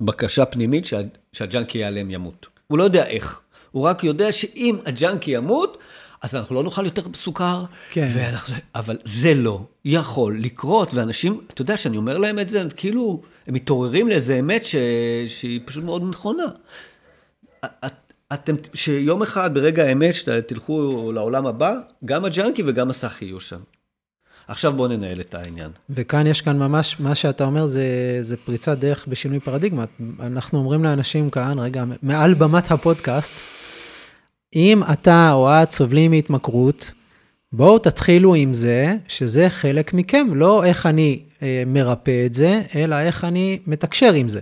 בקשה 0.00 0.44
פנימית 0.44 0.86
שה, 0.86 1.00
שהג'אנקי 1.32 1.78
ייעלם 1.78 2.10
ימות. 2.10 2.46
הוא 2.66 2.78
לא 2.78 2.84
יודע 2.84 3.06
איך, 3.06 3.40
הוא 3.70 3.82
רק 3.82 4.04
יודע 4.04 4.32
שאם 4.32 4.76
הג'אנקי 4.86 5.30
ימות, 5.30 5.78
אז 6.22 6.34
אנחנו 6.34 6.54
לא 6.54 6.62
נאכל 6.62 6.84
יותר 6.84 7.02
סוכר, 7.14 7.64
כן. 7.90 8.08
ואנחנו, 8.14 8.54
אבל 8.74 8.96
זה 9.04 9.34
לא 9.34 9.60
יכול 9.84 10.40
לקרות, 10.40 10.94
ואנשים, 10.94 11.40
אתה 11.46 11.62
יודע, 11.62 11.76
שאני 11.76 11.96
אומר 11.96 12.18
להם 12.18 12.38
את 12.38 12.50
זה, 12.50 12.64
כאילו, 12.76 13.22
הם 13.46 13.54
מתעוררים 13.54 14.08
לאיזה 14.08 14.38
אמת 14.38 14.64
ש... 14.64 14.76
שהיא 15.28 15.60
פשוט 15.64 15.84
מאוד 15.84 16.02
נכונה. 16.08 16.44
אתם, 18.34 18.54
שיום 18.74 19.22
אחד 19.22 19.54
ברגע 19.54 19.84
האמת 19.84 20.14
שאתם 20.14 20.40
תלכו 20.40 21.10
לעולם 21.14 21.46
הבא, 21.46 21.74
גם 22.04 22.24
הג'אנקי 22.24 22.62
וגם 22.66 22.90
הסאחי 22.90 23.24
יהיו 23.24 23.40
שם. 23.40 23.60
עכשיו 24.48 24.72
בואו 24.72 24.88
ננהל 24.88 25.20
את 25.20 25.34
העניין. 25.34 25.70
וכאן 25.90 26.26
יש 26.26 26.40
כאן 26.40 26.58
ממש, 26.58 27.00
מה 27.00 27.14
שאתה 27.14 27.44
אומר 27.44 27.66
זה, 27.66 28.18
זה 28.20 28.36
פריצת 28.36 28.78
דרך 28.78 29.06
בשינוי 29.08 29.40
פרדיגמה. 29.40 29.84
אנחנו 30.20 30.58
אומרים 30.58 30.84
לאנשים 30.84 31.30
כאן, 31.30 31.58
רגע, 31.58 31.84
מעל 32.02 32.34
במת 32.34 32.70
הפודקאסט, 32.70 33.32
אם 34.54 34.82
אתה 34.92 35.32
או 35.32 35.48
את 35.48 35.72
סובלים 35.72 36.10
מהתמכרות, 36.10 36.90
בואו 37.52 37.78
תתחילו 37.78 38.34
עם 38.34 38.54
זה, 38.54 38.96
שזה 39.08 39.46
חלק 39.50 39.94
מכם, 39.94 40.26
לא 40.34 40.64
איך 40.64 40.86
אני 40.86 41.22
אה, 41.42 41.62
מרפא 41.66 42.26
את 42.26 42.34
זה, 42.34 42.62
אלא 42.74 43.00
איך 43.00 43.24
אני 43.24 43.58
מתקשר 43.66 44.12
עם 44.12 44.28
זה. 44.28 44.40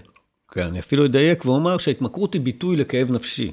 כן, 0.53 0.66
אני 0.66 0.79
אפילו 0.79 1.07
אדייק 1.07 1.47
ואומר 1.47 1.79
שההתמכרות 1.79 2.35
היא 2.35 2.40
ביטוי 2.40 2.77
לכאב 2.77 3.11
נפשי. 3.11 3.53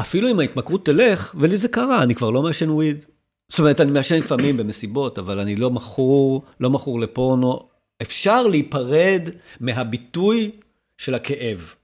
אפילו 0.00 0.30
אם 0.30 0.40
ההתמכרות 0.40 0.84
תלך, 0.86 1.34
ולי 1.38 1.56
זה 1.56 1.68
קרה, 1.68 2.02
אני 2.02 2.14
כבר 2.14 2.30
לא 2.30 2.42
מעשן 2.42 2.70
וויד. 2.70 3.04
זאת 3.48 3.58
אומרת, 3.58 3.80
אני 3.80 3.90
מעשן 3.90 4.18
לפעמים 4.18 4.56
במסיבות, 4.56 5.18
אבל 5.18 5.38
אני 5.38 5.56
לא 5.56 5.70
מכור, 5.70 6.42
לא 6.60 6.70
מכור 6.70 7.00
לפורנו. 7.00 7.60
אפשר 8.02 8.42
להיפרד 8.46 9.28
מהביטוי 9.60 10.50
של 10.98 11.14
הכאב. 11.14 11.74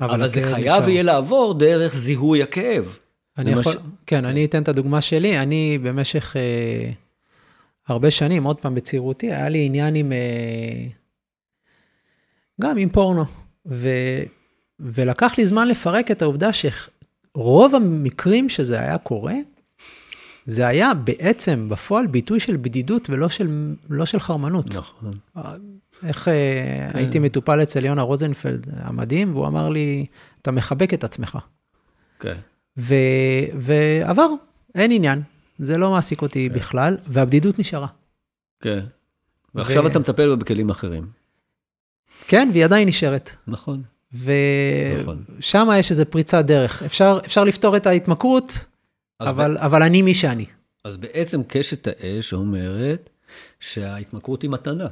אבל, 0.00 0.14
אבל 0.14 0.28
זה 0.28 0.40
חייב 0.54 0.88
יהיה 0.88 1.02
לעבור 1.02 1.54
דרך 1.58 1.96
זיהוי 1.96 2.42
הכאב. 2.42 2.98
אני 3.38 3.54
ממש- 3.54 3.66
יכול, 3.66 3.80
כן, 4.06 4.24
אני 4.24 4.44
אתן 4.44 4.62
את 4.62 4.68
הדוגמה 4.68 5.00
שלי. 5.00 5.38
אני 5.38 5.78
במשך 5.82 6.36
אה, 6.36 6.90
הרבה 7.88 8.10
שנים, 8.10 8.44
עוד 8.44 8.56
פעם 8.60 8.74
בצעירותי, 8.74 9.26
היה 9.32 9.48
לי 9.48 9.66
עניין 9.66 9.94
עם, 9.94 10.12
אה, 10.12 10.86
גם 12.60 12.76
עם 12.76 12.88
פורנו. 12.88 13.24
ו, 13.66 13.88
ולקח 14.80 15.34
לי 15.38 15.46
זמן 15.46 15.68
לפרק 15.68 16.10
את 16.10 16.22
העובדה 16.22 16.52
שרוב 17.36 17.74
המקרים 17.74 18.48
שזה 18.48 18.80
היה 18.80 18.98
קורה, 18.98 19.34
זה 20.44 20.66
היה 20.66 20.94
בעצם 20.94 21.68
בפועל 21.68 22.06
ביטוי 22.06 22.40
של 22.40 22.56
בדידות 22.56 23.10
ולא 23.10 23.28
של, 23.28 23.74
לא 23.90 24.06
של 24.06 24.20
חרמנות. 24.20 24.74
נכון. 24.74 25.18
איך 26.02 26.28
אה, 26.28 26.34
כן. 26.92 26.98
הייתי 26.98 27.18
מטופל 27.18 27.62
אצל 27.62 27.84
יונה 27.84 28.02
רוזנפלד 28.02 28.66
המדהים, 28.76 29.34
והוא 29.34 29.46
אמר 29.46 29.68
לי, 29.68 30.06
אתה 30.42 30.50
מחבק 30.50 30.94
את 30.94 31.04
עצמך. 31.04 31.38
כן. 32.20 32.36
ו... 32.78 32.94
ועבר, 33.58 34.28
אין 34.74 34.90
עניין, 34.92 35.22
זה 35.58 35.76
לא 35.76 35.90
מעסיק 35.90 36.22
אותי 36.22 36.48
בכלל, 36.48 36.96
והבדידות 37.06 37.58
נשארה. 37.58 37.88
כן. 38.60 38.80
ועכשיו 39.54 39.84
ו- 39.84 39.86
אתה 39.86 39.98
מטפל 39.98 40.28
בה 40.28 40.36
בכלים 40.36 40.70
אחרים. 40.70 41.06
כן, 42.28 42.48
והיא 42.52 42.64
עדיין 42.64 42.88
נשארת. 42.88 43.30
נכון. 43.46 43.82
נכון. 45.00 45.24
ושם 45.38 45.68
יש 45.78 45.90
איזה 45.90 46.04
פריצת 46.04 46.44
דרך. 46.44 46.82
אפשר, 46.82 47.18
אפשר 47.24 47.44
לפתור 47.44 47.76
את 47.76 47.86
ההתמכרות, 47.86 48.58
אבל, 49.20 49.58
אבל 49.58 49.82
אני 49.82 50.02
מי 50.02 50.14
שאני. 50.14 50.46
אז 50.84 50.96
בעצם 50.96 51.42
קשת 51.48 51.86
האש 51.86 52.32
אומרת 52.32 53.10
שההתמכרות 53.60 54.42
היא 54.42 54.50
מתנה. 54.50 54.88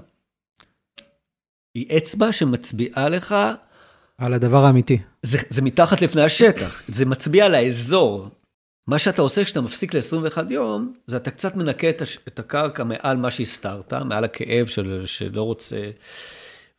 היא 1.74 1.96
אצבע 1.96 2.32
שמצביעה 2.32 3.08
לך, 3.08 3.34
על 4.18 4.34
הדבר 4.34 4.64
האמיתי. 4.64 4.98
זה, 5.22 5.38
זה 5.50 5.62
מתחת 5.62 6.02
לפני 6.02 6.22
השטח, 6.22 6.82
זה 6.88 7.06
מצביע 7.06 7.46
על 7.46 7.54
האזור. 7.54 8.28
מה 8.86 8.98
שאתה 8.98 9.22
עושה 9.22 9.44
כשאתה 9.44 9.60
מפסיק 9.60 9.94
ל-21 9.94 10.52
יום, 10.52 10.94
זה 11.06 11.16
אתה 11.16 11.30
קצת 11.30 11.56
מנקה 11.56 11.90
את, 11.90 12.02
הש, 12.02 12.18
את 12.28 12.38
הקרקע 12.38 12.84
מעל 12.84 13.16
מה 13.16 13.30
שהסתרת, 13.30 13.92
מעל 13.92 14.24
הכאב 14.24 14.66
של, 14.66 15.02
שלא 15.06 15.42
רוצה, 15.42 15.90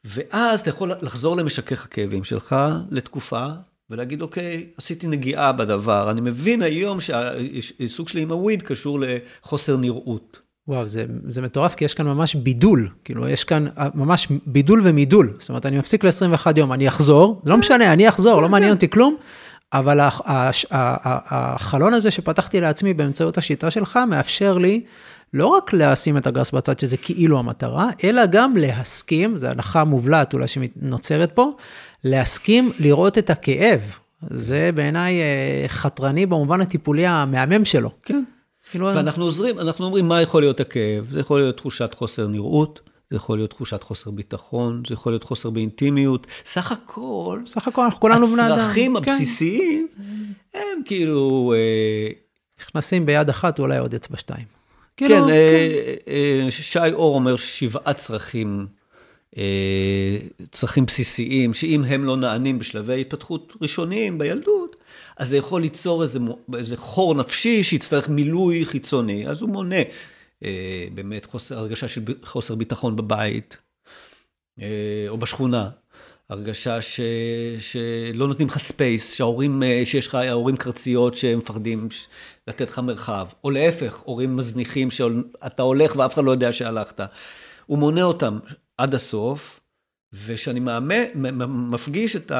ואז 0.05 0.59
אתה 0.59 0.69
יכול 0.69 0.91
לחזור 1.01 1.35
למשכך 1.37 1.85
הכאבים 1.85 2.23
שלך 2.23 2.55
לתקופה, 2.91 3.45
ולהגיד, 3.89 4.21
אוקיי, 4.21 4.65
עשיתי 4.77 5.07
נגיעה 5.07 5.51
בדבר, 5.51 6.11
אני 6.11 6.21
מבין 6.21 6.61
היום 6.61 6.99
שהעיסוק 6.99 8.09
שלי 8.09 8.21
עם 8.21 8.31
הוויד 8.31 8.61
קשור 8.61 8.99
לחוסר 8.99 9.77
נראות. 9.77 10.39
וואו, 10.67 10.87
זה, 10.87 11.05
זה 11.27 11.41
מטורף, 11.41 11.75
כי 11.75 11.85
יש 11.85 11.93
כאן 11.93 12.05
ממש 12.07 12.35
בידול. 12.35 12.89
כאילו, 13.03 13.27
יש 13.27 13.43
כאן 13.43 13.67
אה, 13.77 13.87
ממש 13.95 14.27
בידול 14.45 14.81
ומידול. 14.83 15.33
זאת 15.39 15.49
אומרת, 15.49 15.65
אני 15.65 15.77
מפסיק 15.77 16.03
ל-21 16.03 16.47
יום, 16.55 16.73
אני 16.73 16.87
אחזור, 16.87 17.41
לא 17.45 17.57
משנה, 17.57 17.93
אני 17.93 18.09
אחזור, 18.09 18.41
לא 18.41 18.49
מעניין 18.49 18.71
אותי 18.73 18.89
כלום, 18.89 19.15
אבל 19.73 19.99
הח- 19.99 20.21
הש- 20.25 20.65
ה- 20.71 21.09
ה- 21.09 21.19
החלון 21.55 21.93
הזה 21.93 22.11
שפתחתי 22.11 22.61
לעצמי 22.61 22.93
באמצעות 22.93 23.37
השיטה 23.37 23.71
שלך, 23.71 23.99
מאפשר 24.09 24.57
לי 24.57 24.83
לא 25.35 25.47
רק 25.47 25.73
לשים 25.73 26.17
את 26.17 26.27
הגראס 26.27 26.51
בצד, 26.51 26.79
שזה 26.79 26.97
כאילו 26.97 27.39
המטרה, 27.39 27.89
אלא 28.03 28.25
גם 28.25 28.57
להסכים, 28.57 29.37
זו 29.37 29.47
הנחה 29.47 29.83
מובלעת 29.83 30.33
אולי 30.33 30.47
שנוצרת 30.47 31.31
פה, 31.31 31.51
להסכים 32.03 32.71
לראות 32.79 33.17
את 33.17 33.29
הכאב. 33.29 33.81
זה 34.29 34.69
בעיניי 34.75 35.21
אה, 35.21 35.67
חתרני 35.67 36.25
במובן 36.25 36.61
הטיפולי 36.61 37.05
המהמם 37.05 37.65
שלו. 37.65 37.89
כן. 38.03 38.23
כאילו, 38.71 38.85
ואנחנו 38.85 39.23
עוזרים, 39.23 39.59
אנחנו 39.59 39.85
אומרים 39.85 40.07
מה 40.07 40.21
יכול 40.21 40.41
להיות 40.41 40.59
הכאב, 40.59 41.07
זה 41.11 41.19
יכול 41.19 41.39
להיות 41.39 41.57
תחושת 41.57 41.93
חוסר 41.93 42.27
נראות, 42.27 42.79
זה 43.09 43.15
יכול 43.15 43.37
להיות 43.37 43.49
תחושת 43.49 43.83
חוסר 43.83 44.11
ביטחון, 44.11 44.83
זה 44.87 44.93
יכול 44.93 45.11
להיות 45.11 45.23
חוסר 45.23 45.49
באינטימיות, 45.49 46.27
סך 46.45 46.71
הכל, 46.71 47.39
בסך 47.45 47.67
הכל 47.67 47.81
אנחנו 47.81 47.99
כולנו 47.99 48.27
בני 48.27 48.47
אדם. 48.47 48.59
הצרכים 48.59 48.99
כן. 48.99 49.11
הבסיסיים 49.11 49.87
הם 50.53 50.81
כאילו, 50.85 51.53
אה, 51.55 52.09
נכנסים 52.61 53.05
ביד 53.05 53.29
אחת, 53.29 53.59
אולי 53.59 53.77
עוד 53.77 53.93
אצבע 53.93 54.17
שתיים. 54.17 54.64
כן, 54.97 55.07
כאילו, 55.07 55.29
אה, 55.29 55.95
אה, 56.07 56.51
שי 56.51 56.79
אור 56.93 57.15
אומר 57.15 57.35
שבעה 57.35 57.93
צרכים, 57.93 58.67
אה, 59.37 60.17
צרכים 60.51 60.85
בסיסיים, 60.85 61.53
שאם 61.53 61.83
הם 61.83 62.03
לא 62.03 62.17
נענים 62.17 62.59
בשלבי 62.59 63.01
התפתחות 63.01 63.53
ראשוניים 63.61 64.17
בילדות, 64.17 64.75
אז 65.17 65.29
זה 65.29 65.37
יכול 65.37 65.61
ליצור 65.61 66.03
איזה, 66.03 66.19
איזה 66.57 66.77
חור 66.77 67.15
נפשי 67.15 67.63
שיצטרך 67.63 68.09
מילוי 68.09 68.65
חיצוני, 68.65 69.27
אז 69.27 69.41
הוא 69.41 69.49
מונה 69.49 69.81
אה, 70.43 70.87
באמת 70.93 71.25
חוסר, 71.25 71.57
הרגשה 71.57 71.87
של 71.87 72.01
חוסר 72.23 72.55
ביטחון 72.55 72.95
בבית 72.95 73.57
אה, 74.61 75.05
או 75.07 75.17
בשכונה. 75.17 75.69
הרגשה 76.29 76.81
ש... 76.81 76.99
שלא 77.59 78.27
נותנים 78.27 78.47
לך 78.47 78.57
space, 78.57 79.13
שההורים, 79.13 79.63
אה, 79.63 79.81
שיש 79.85 80.07
לך 80.07 80.17
הורים 80.31 80.57
קרציות 80.57 81.17
שהם 81.17 81.39
מפחדים 81.39 81.91
ש- 81.91 82.07
לתת 82.47 82.69
לך 82.69 82.79
מרחב, 82.79 83.27
או 83.43 83.51
להפך, 83.51 83.97
הורים 84.05 84.35
מזניחים 84.35 84.91
שאתה 84.91 85.63
הולך 85.63 85.95
ואף 85.95 86.13
אחד 86.13 86.23
לא 86.23 86.31
יודע 86.31 86.53
שהלכת. 86.53 86.99
הוא 87.65 87.77
מונה 87.77 88.03
אותם 88.03 88.39
עד 88.77 88.93
הסוף, 88.93 89.59
וכשאני 90.13 90.59
מפגיש 91.47 92.15
את 92.15 92.31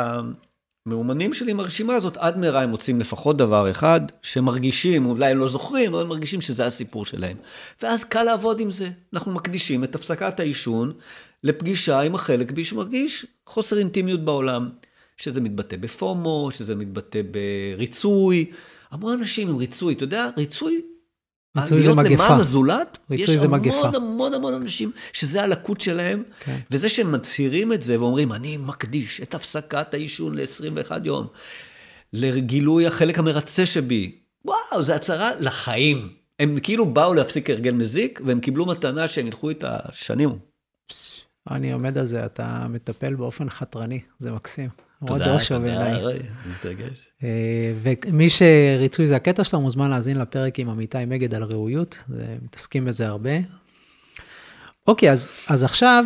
המאומנים 0.87 1.33
שלי 1.33 1.51
עם 1.51 1.59
הרשימה 1.59 1.95
הזאת, 1.95 2.17
עד 2.17 2.37
מהרה 2.37 2.61
הם 2.61 2.69
מוצאים 2.69 2.99
לפחות 2.99 3.37
דבר 3.37 3.71
אחד, 3.71 4.01
שמרגישים, 4.21 5.05
אולי 5.05 5.31
הם 5.31 5.37
לא 5.37 5.47
זוכרים, 5.47 5.93
אבל 5.93 6.03
מרגישים 6.03 6.41
שזה 6.41 6.65
הסיפור 6.65 7.05
שלהם. 7.05 7.37
ואז 7.81 8.03
קל 8.03 8.23
לעבוד 8.23 8.59
עם 8.59 8.71
זה. 8.71 8.89
אנחנו 9.13 9.31
מקדישים 9.31 9.83
את 9.83 9.95
הפסקת 9.95 10.39
העישון 10.39 10.93
לפגישה 11.45 11.99
עם 11.99 12.15
החלק 12.15 12.51
בי 12.51 12.65
שמרגיש 12.65 13.25
חוסר 13.45 13.77
אינטימיות 13.77 14.25
בעולם. 14.25 14.69
שזה 15.17 15.41
מתבטא 15.41 15.77
בפומו, 15.77 16.49
שזה 16.51 16.75
מתבטא 16.75 17.21
בריצוי. 17.31 18.45
המון 18.91 19.13
אנשים 19.19 19.49
עם 19.49 19.55
ריצוי, 19.57 19.93
אתה 19.93 20.03
יודע, 20.03 20.29
ריצוי, 20.37 20.81
ריצוי 21.57 21.81
זה 21.81 21.87
להיות 21.87 21.97
מגפה. 21.97 22.13
למען 22.13 22.39
הזולת, 22.39 22.97
ריצוי 23.11 23.33
יש 23.33 23.39
זה 23.39 23.45
המון 23.45 23.59
מגפה. 23.59 23.87
המון 23.93 24.33
המון 24.33 24.53
אנשים 24.53 24.91
שזה 25.13 25.43
הלקות 25.43 25.81
שלהם, 25.81 26.23
כן. 26.39 26.59
וזה 26.71 26.89
שהם 26.89 27.11
מצהירים 27.11 27.73
את 27.73 27.83
זה 27.83 27.99
ואומרים, 27.99 28.33
אני 28.33 28.57
מקדיש 28.57 29.21
את 29.21 29.33
הפסקת 29.33 29.93
העישון 29.93 30.35
ל-21 30.35 30.91
יום, 31.03 31.27
לגילוי 32.13 32.87
החלק 32.87 33.19
המרצה 33.19 33.65
שבי, 33.65 34.15
וואו, 34.45 34.83
זה 34.83 34.95
הצהרה 34.95 35.31
לחיים. 35.39 36.09
הם 36.39 36.59
כאילו 36.63 36.93
באו 36.93 37.13
להפסיק 37.13 37.49
הרגל 37.49 37.71
מזיק, 37.71 38.21
והם 38.25 38.39
קיבלו 38.39 38.65
מתנה 38.65 39.07
שהם 39.07 39.27
ילכו 39.27 39.49
איתה 39.49 39.77
שנים. 39.93 40.29
פש, 40.87 41.24
אני 41.51 41.73
עומד 41.73 41.97
על 41.97 42.05
זה, 42.05 42.25
אתה 42.25 42.67
מטפל 42.69 43.15
באופן 43.15 43.49
חתרני, 43.49 43.99
זה 44.19 44.31
מקסים. 44.31 44.69
תודה, 45.07 45.33
אושר 45.33 45.57
תודה, 45.57 45.67
בעיניי. 45.67 46.05
אני 46.05 46.19
מתרגש. 46.59 47.09
אה, 47.23 47.73
ומי 48.07 48.29
שריצוי 48.29 49.07
זה 49.07 49.15
הקטע 49.15 49.43
שלו, 49.43 49.61
מוזמן 49.61 49.89
להאזין 49.89 50.17
לפרק 50.17 50.59
עם 50.59 50.69
עמיתי 50.69 51.05
מגד 51.07 51.33
על 51.33 51.43
ראויות, 51.43 52.03
מתעסקים 52.41 52.85
בזה 52.85 53.07
הרבה. 53.07 53.31
אוקיי, 54.87 55.11
אז, 55.11 55.27
אז 55.47 55.63
עכשיו, 55.63 56.05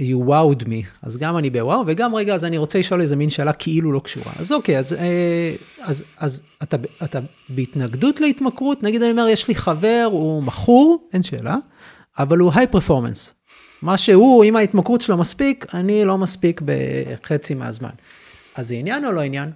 you 0.00 0.28
wowed 0.28 0.62
me, 0.62 0.86
אז 1.02 1.16
גם 1.16 1.36
אני 1.38 1.50
בוואו, 1.50 1.84
וגם 1.86 2.14
רגע, 2.14 2.34
אז 2.34 2.44
אני 2.44 2.58
רוצה 2.58 2.78
לשאול 2.78 3.00
איזה 3.00 3.16
מין 3.16 3.30
שאלה 3.30 3.52
כאילו 3.52 3.92
לא 3.92 4.00
קשורה. 4.00 4.32
אז 4.38 4.52
אוקיי, 4.52 4.78
אז, 4.78 4.92
אה, 4.92 5.54
אז, 5.80 6.04
אז 6.18 6.42
אתה, 6.62 6.76
אתה 7.04 7.20
בהתנגדות 7.48 8.20
להתמכרות, 8.20 8.82
נגיד 8.82 9.02
אני 9.02 9.10
אומר, 9.10 9.28
יש 9.28 9.48
לי 9.48 9.54
חבר, 9.54 10.08
הוא 10.10 10.42
מכור, 10.42 11.08
אין 11.12 11.22
שאלה, 11.22 11.56
אבל 12.18 12.38
הוא 12.38 12.52
היי 12.54 12.66
פרפורמנס. 12.66 13.34
מה 13.82 13.98
שהוא, 13.98 14.44
אם 14.44 14.56
ההתמכרות 14.56 15.00
שלו 15.00 15.16
מספיק, 15.16 15.66
אני 15.74 16.04
לא 16.04 16.18
מספיק 16.18 16.60
בחצי 16.64 17.54
מהזמן. 17.54 17.90
אז 18.54 18.68
זה 18.68 18.74
עניין 18.74 19.04
או 19.04 19.12
לא 19.12 19.20
עניין? 19.20 19.50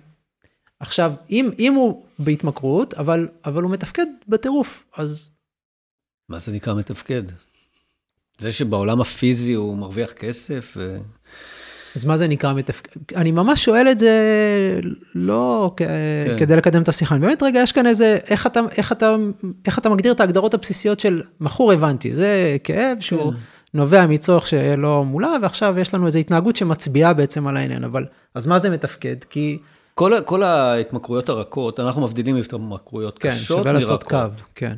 עכשיו, 0.80 1.12
אם, 1.30 1.50
אם 1.58 1.74
הוא 1.74 2.02
בהתמכרות, 2.18 2.94
אבל, 2.94 3.28
אבל 3.44 3.62
הוא 3.62 3.70
מתפקד 3.70 4.06
בטירוף, 4.28 4.84
אז 4.96 5.30
מה 6.28 6.38
זה 6.38 6.52
נקרא 6.52 6.74
מתפקד? 6.74 7.22
זה 8.38 8.52
שבעולם 8.52 9.00
הפיזי 9.00 9.52
הוא 9.52 9.76
מרוויח 9.76 10.12
כסף? 10.12 10.72
ו... 10.76 10.98
אז 11.96 12.04
מה 12.04 12.16
זה 12.16 12.28
נקרא 12.28 12.54
מתפקד? 12.54 13.00
אני 13.16 13.30
ממש 13.32 13.64
שואל 13.64 13.88
את 13.90 13.98
זה 13.98 14.10
לא 15.14 15.72
כ... 15.76 15.82
כן. 16.26 16.38
כדי 16.38 16.56
לקדם 16.56 16.82
את 16.82 16.88
השיחה, 16.88 17.18
באמת 17.18 17.42
רגע, 17.42 17.60
יש 17.60 17.72
כאן 17.72 17.86
איזה, 17.86 18.18
איך 18.26 18.46
אתה, 18.46 18.60
איך, 18.76 18.92
אתה, 18.92 19.16
איך 19.66 19.78
אתה 19.78 19.88
מגדיר 19.88 20.12
את 20.12 20.20
ההגדרות 20.20 20.54
הבסיסיות 20.54 21.00
של 21.00 21.22
מכור 21.40 21.72
הבנתי, 21.72 22.12
זה 22.12 22.56
כאב 22.64 23.00
שהוא 23.00 23.32
כן. 23.32 23.38
נובע 23.76 24.06
מצורך 24.06 24.46
שלא 24.46 25.04
מולא, 25.04 25.28
ועכשיו 25.42 25.78
יש 25.78 25.94
לנו 25.94 26.06
איזו 26.06 26.18
התנהגות 26.18 26.56
שמצביעה 26.56 27.14
בעצם 27.14 27.46
על 27.46 27.56
העניין, 27.56 27.84
אבל 27.84 28.04
אז 28.34 28.46
מה 28.46 28.58
זה 28.58 28.70
מתפקד? 28.70 29.16
כי 29.30 29.58
כל, 29.94 30.12
כל 30.24 30.42
ההתמכרויות 30.42 31.28
הרכות, 31.28 31.80
אנחנו 31.80 32.02
מבדילים 32.02 32.36
התמכרויות 32.36 33.18
כן, 33.18 33.30
קשות 33.30 33.58
שווה 33.58 33.72
לעשות 33.72 34.04
קו, 34.04 34.16
מרכות. 34.16 34.42
כן. 34.54 34.76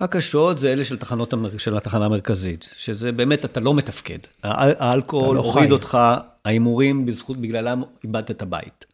הקשות 0.00 0.58
זה 0.58 0.72
אלה 0.72 0.84
של, 0.84 0.96
תחנות, 0.96 1.34
של 1.58 1.76
התחנה 1.76 2.06
המרכזית, 2.06 2.68
שזה 2.76 3.12
באמת, 3.12 3.44
אתה 3.44 3.60
לא 3.60 3.74
מתפקד. 3.74 4.18
האל- 4.42 4.74
האלכוהול 4.78 5.36
לא 5.36 5.40
הוריד 5.40 5.66
חי. 5.66 5.72
אותך, 5.72 5.98
ההימורים, 6.44 7.06
בזכות, 7.06 7.36
בגללם 7.36 7.82
איבדת 8.04 8.30
את 8.30 8.42
הבית. 8.42 8.84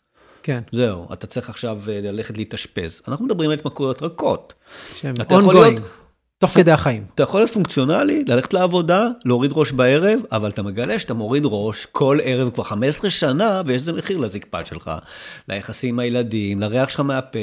כן, 0.42 0.60
זהו, 0.72 1.06
אתה 1.12 1.26
צריך 1.26 1.50
עכשיו 1.50 1.78
אה, 1.88 2.00
ללכת 2.02 2.36
להתאשפז. 2.36 3.00
אנחנו 3.08 3.24
מדברים 3.24 3.50
על 3.50 3.56
התמכרויות 3.58 4.02
רכות. 4.02 4.52
יכול 5.04 5.44
ongoing, 5.44 5.52
להיות- 5.54 5.80
תוך 6.40 6.50
כדי 6.50 6.70
החיים. 6.70 7.04
אתה 7.14 7.22
יכול 7.22 7.40
להיות 7.40 7.50
פונקציונלי, 7.50 8.24
ללכת 8.26 8.52
לעבודה, 8.52 9.08
להוריד 9.24 9.50
ראש 9.54 9.72
בערב, 9.72 10.20
אבל 10.32 10.50
אתה 10.50 10.62
מגלה 10.62 10.98
שאתה 10.98 11.14
מוריד 11.14 11.42
ראש 11.46 11.86
כל 11.92 12.18
ערב 12.24 12.50
כבר 12.50 12.64
15 12.64 13.10
שנה, 13.10 13.62
ויש 13.66 13.82
לזה 13.82 13.92
מחיר 13.92 14.18
לזקפה 14.18 14.64
שלך, 14.64 14.90
ליחסים 15.48 15.94
עם 15.94 15.98
הילדים, 15.98 16.60
לריח 16.60 16.88
שלך 16.88 17.00
מהפה. 17.00 17.38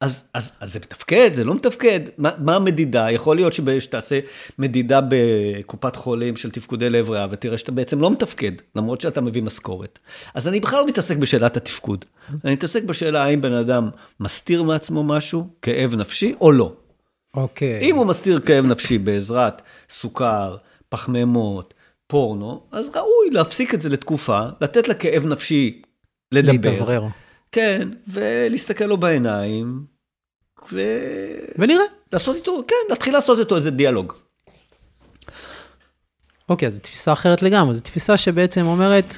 אז, 0.00 0.24
אז, 0.34 0.52
אז 0.60 0.72
זה 0.72 0.78
מתפקד, 0.78 1.34
זה 1.34 1.44
לא 1.44 1.54
מתפקד. 1.54 2.00
מה, 2.18 2.30
מה 2.38 2.56
המדידה? 2.56 3.10
יכול 3.10 3.36
להיות 3.36 3.52
שתעשה 3.78 4.18
מדידה 4.58 5.00
בקופת 5.08 5.96
חולים 5.96 6.36
של 6.36 6.50
תפקודי 6.50 6.90
לב 6.90 7.10
ריאה, 7.10 7.26
ותראה 7.30 7.58
שאתה 7.58 7.72
בעצם 7.72 8.00
לא 8.00 8.10
מתפקד, 8.10 8.52
למרות 8.76 9.00
שאתה 9.00 9.20
מביא 9.20 9.42
משכורת. 9.42 9.98
אז 10.34 10.48
אני 10.48 10.60
בכלל 10.60 10.80
לא 10.80 10.86
מתעסק 10.86 11.16
בשאלת 11.16 11.56
התפקוד. 11.56 12.04
אני 12.44 12.52
מתעסק 12.52 12.82
בשאלה 12.82 13.24
האם 13.24 13.40
בן 13.40 13.52
אדם 13.52 13.88
מסתיר 14.20 14.62
מעצמו 14.62 15.04
משהו, 15.04 15.48
כאב 15.62 15.94
נפשי, 15.94 16.34
או 16.40 16.52
לא. 16.52 16.72
אוקיי. 17.36 17.80
אם 17.80 17.96
הוא 17.96 18.06
מסתיר 18.06 18.40
כאב 18.40 18.64
נפשי 18.64 18.98
בעזרת 18.98 19.62
סוכר, 19.90 20.56
פחמימות, 20.88 21.74
פורנו, 22.06 22.66
אז 22.72 22.86
ראוי 22.86 23.30
להפסיק 23.30 23.74
את 23.74 23.82
זה 23.82 23.88
לתקופה, 23.88 24.46
לתת 24.60 24.88
לכאב 24.88 25.26
נפשי 25.26 25.82
לדבר. 26.32 26.70
להתאוורר. 26.70 27.06
כן, 27.52 27.88
ולהסתכל 28.08 28.84
לו 28.84 28.96
בעיניים, 28.96 29.84
ו... 30.72 30.82
ונראה. 31.58 31.84
לעשות 32.12 32.36
איתו, 32.36 32.62
כן, 32.68 32.74
להתחיל 32.90 33.14
לעשות 33.14 33.38
איתו 33.38 33.56
איזה 33.56 33.70
דיאלוג. 33.70 34.12
אוקיי, 36.48 36.68
אז 36.68 36.74
זו 36.74 36.80
תפיסה 36.80 37.12
אחרת 37.12 37.42
לגמרי, 37.42 37.74
זו 37.74 37.80
תפיסה 37.80 38.16
שבעצם 38.16 38.66
אומרת, 38.66 39.14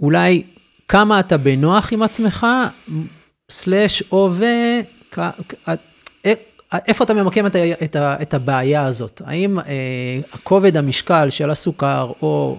אולי 0.00 0.42
כמה 0.88 1.20
אתה 1.20 1.36
בנוח 1.36 1.92
עם 1.92 2.02
עצמך, 2.02 2.46
סלאש 3.50 4.02
או 4.12 4.30
ו... 4.32 4.44
כ- 5.10 5.18
כ- 5.48 5.68
א- 5.68 5.74
איפה 6.74 7.04
אתה 7.04 7.14
ממקם 7.14 7.46
את, 7.46 7.56
את, 7.56 7.96
את 7.96 8.34
הבעיה 8.34 8.84
הזאת? 8.84 9.22
האם 9.24 9.58
אה, 9.58 9.64
הכובד 10.32 10.76
המשקל 10.76 11.30
של 11.30 11.50
הסוכר, 11.50 12.12
או 12.22 12.56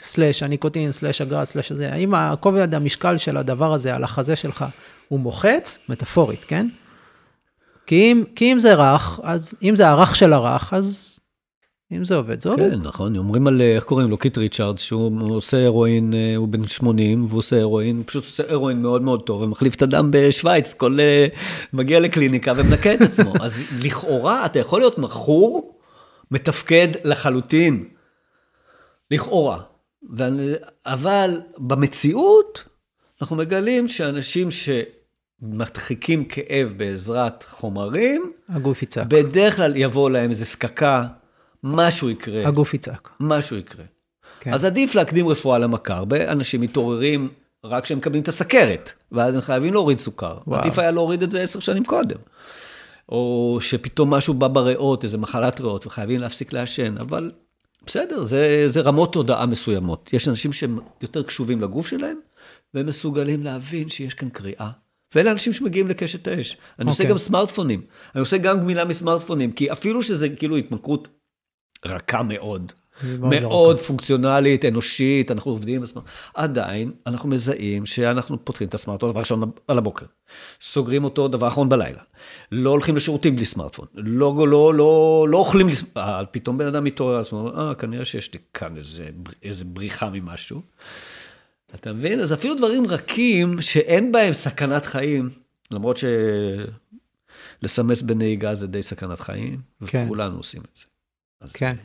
slash 0.00 0.42
הניקוטין, 0.42 0.92
slash 0.92 1.20
הגראס, 1.20 1.50
slash 1.50 1.72
הזה, 1.72 1.92
האם 1.92 2.14
הכובד 2.14 2.74
המשקל 2.74 3.16
של 3.16 3.36
הדבר 3.36 3.72
הזה 3.72 3.94
על 3.94 4.04
החזה 4.04 4.36
שלך 4.36 4.64
הוא 5.08 5.20
מוחץ? 5.20 5.78
מטאפורית, 5.88 6.44
כן? 6.44 6.68
כי 7.86 8.12
אם, 8.12 8.24
כי 8.36 8.52
אם 8.52 8.58
זה 8.58 8.74
רך, 8.74 9.20
אז 9.22 9.54
אם 9.62 9.76
זה 9.76 9.88
הרך 9.88 10.16
של 10.16 10.32
הרך, 10.32 10.74
אז 10.74 11.19
אם 11.92 12.04
זה 12.04 12.16
עובד, 12.16 12.42
זה 12.42 12.48
עובד. 12.48 12.70
כן, 12.70 12.80
נכון, 12.82 13.16
אומרים 13.16 13.46
על, 13.46 13.60
איך 13.60 13.84
קוראים 13.84 14.10
לו, 14.10 14.18
קיט 14.18 14.38
ריצ'ארדס, 14.38 14.80
שהוא 14.80 15.34
עושה 15.34 15.66
הרואין, 15.66 16.14
אה, 16.14 16.36
הוא 16.36 16.48
בן 16.48 16.64
80, 16.64 17.26
והוא 17.28 17.38
עושה 17.38 17.60
הרואין, 17.60 17.96
הוא 17.96 18.04
פשוט 18.06 18.24
עושה 18.24 18.42
הרואין 18.52 18.82
מאוד 18.82 19.02
מאוד 19.02 19.22
טוב, 19.22 19.42
ומחליף 19.42 19.74
את 19.74 19.82
הדם 19.82 20.10
בשוויץ, 20.12 20.74
כל, 20.74 21.00
אה, 21.00 21.26
מגיע 21.72 22.00
לקליניקה 22.00 22.52
ומנקה 22.56 22.94
את 22.94 23.00
עצמו. 23.00 23.32
אז 23.40 23.62
לכאורה, 23.82 24.46
אתה 24.46 24.58
יכול 24.58 24.80
להיות 24.80 24.98
מכור, 24.98 25.78
מתפקד 26.30 26.88
לחלוטין. 27.04 27.84
לכאורה. 29.10 29.60
ואני, 30.10 30.52
אבל 30.86 31.40
במציאות, 31.58 32.64
אנחנו 33.20 33.36
מגלים 33.36 33.88
שאנשים 33.88 34.48
שמדחיקים 35.42 36.24
כאב 36.24 36.74
בעזרת 36.76 37.44
חומרים, 37.48 38.32
הגוף 38.48 38.82
יצעק. 38.82 39.06
בדרך 39.06 39.56
כלל 39.56 39.76
יבוא 39.76 40.10
להם 40.10 40.30
איזה 40.30 40.44
סקקה, 40.44 41.06
משהו 41.64 42.10
יקרה. 42.10 42.48
הגוף 42.48 42.74
יצעק. 42.74 43.08
משהו 43.20 43.56
יקרה. 43.56 43.84
כן. 44.40 44.54
אז 44.54 44.64
עדיף 44.64 44.94
להקדים 44.94 45.28
רפואה 45.28 45.58
למכה. 45.58 45.96
הרבה 45.96 46.32
אנשים 46.32 46.60
מתעוררים 46.60 47.28
רק 47.64 47.84
כשהם 47.84 47.98
מקבלים 47.98 48.22
את 48.22 48.28
הסכרת, 48.28 48.92
ואז 49.12 49.34
הם 49.34 49.40
חייבים 49.40 49.72
להוריד 49.72 49.98
סוכר. 49.98 50.38
וואו. 50.46 50.60
עדיף 50.60 50.78
היה 50.78 50.90
להוריד 50.90 51.22
את 51.22 51.30
זה 51.30 51.42
עשר 51.42 51.60
שנים 51.60 51.84
קודם. 51.84 52.16
או 53.08 53.58
שפתאום 53.60 54.10
משהו 54.10 54.34
בא 54.34 54.48
בריאות, 54.48 55.04
איזה 55.04 55.18
מחלת 55.18 55.60
ריאות, 55.60 55.86
וחייבים 55.86 56.20
להפסיק 56.20 56.52
לעשן, 56.52 56.98
אבל 56.98 57.30
בסדר, 57.86 58.26
זה, 58.26 58.66
זה 58.68 58.80
רמות 58.80 59.12
תודעה 59.12 59.46
מסוימות. 59.46 60.10
יש 60.12 60.28
אנשים 60.28 60.52
שהם 60.52 60.78
יותר 61.02 61.22
קשובים 61.22 61.60
לגוף 61.60 61.86
שלהם, 61.86 62.16
והם 62.74 62.86
מסוגלים 62.86 63.42
להבין 63.42 63.88
שיש 63.88 64.14
כאן 64.14 64.28
קריאה. 64.28 64.70
ואלה 65.14 65.32
אנשים 65.32 65.52
שמגיעים 65.52 65.88
לקשת 65.88 66.28
האש. 66.28 66.56
אני 66.78 66.90
עושה 66.90 67.02
אוקיי. 67.02 67.10
גם 67.10 67.18
סמארטפונים. 67.18 67.82
אני 68.14 68.20
עושה 68.20 68.38
גם 68.38 68.60
גמילה 68.60 68.84
מסמארטפונים, 68.84 69.52
כי 69.52 69.72
אפילו 69.72 70.02
שזה 70.02 70.28
כאילו 70.28 70.56
התמכרות 70.56 71.08
רכה 71.84 72.22
מאוד, 72.22 72.72
מאוד 73.18 73.76
לא 73.76 73.82
פונקציונלית, 73.82 74.64
אנושית, 74.64 75.30
אנחנו 75.30 75.50
עובדים 75.50 75.80
בסמארט, 75.80 76.06
עדיין 76.34 76.92
אנחנו 77.06 77.28
מזהים 77.28 77.86
שאנחנו 77.86 78.44
פותחים 78.44 78.68
את 78.68 78.74
הסמארטפון 78.74 79.10
דבר 79.10 79.20
ראשון 79.20 79.50
על 79.68 79.78
הבוקר, 79.78 80.06
סוגרים 80.60 81.04
אותו 81.04 81.28
דבר 81.28 81.48
אחרון 81.48 81.68
בלילה, 81.68 82.02
לא 82.52 82.70
הולכים 82.70 82.96
לשירותים 82.96 83.36
בלי 83.36 83.44
סמארטפון, 83.44 83.86
לא, 83.94 84.34
לא, 84.48 84.74
לא, 84.74 85.26
לא 85.28 85.38
אוכלים, 85.38 85.66
בלי 85.66 85.76
סמארטפון, 85.76 86.02
אה, 86.02 86.26
פתאום 86.26 86.58
בן 86.58 86.66
אדם 86.66 86.84
מתעורר 86.84 87.14
על 87.14 87.20
עצמו, 87.20 87.50
אה, 87.56 87.74
כנראה 87.74 88.04
שיש 88.04 88.32
לי 88.32 88.38
כאן 88.54 88.76
איזה, 88.76 89.08
איזה 89.42 89.64
בריחה 89.64 90.10
ממשהו. 90.10 90.60
אתה 91.74 91.92
מבין? 91.92 92.20
אז 92.20 92.32
אפילו 92.32 92.54
דברים 92.54 92.86
רכים 92.86 93.62
שאין 93.62 94.12
בהם 94.12 94.32
סכנת 94.32 94.86
חיים, 94.86 95.30
למרות 95.70 96.00
שלסמס 97.62 98.02
בנהיגה 98.02 98.54
זה 98.54 98.66
די 98.66 98.82
סכנת 98.82 99.20
חיים, 99.20 99.60
כן. 99.86 100.04
וכולנו 100.06 100.36
עושים 100.36 100.62
את 100.70 100.76
זה. 100.76 100.84
אז 101.40 101.52
כן. 101.52 101.76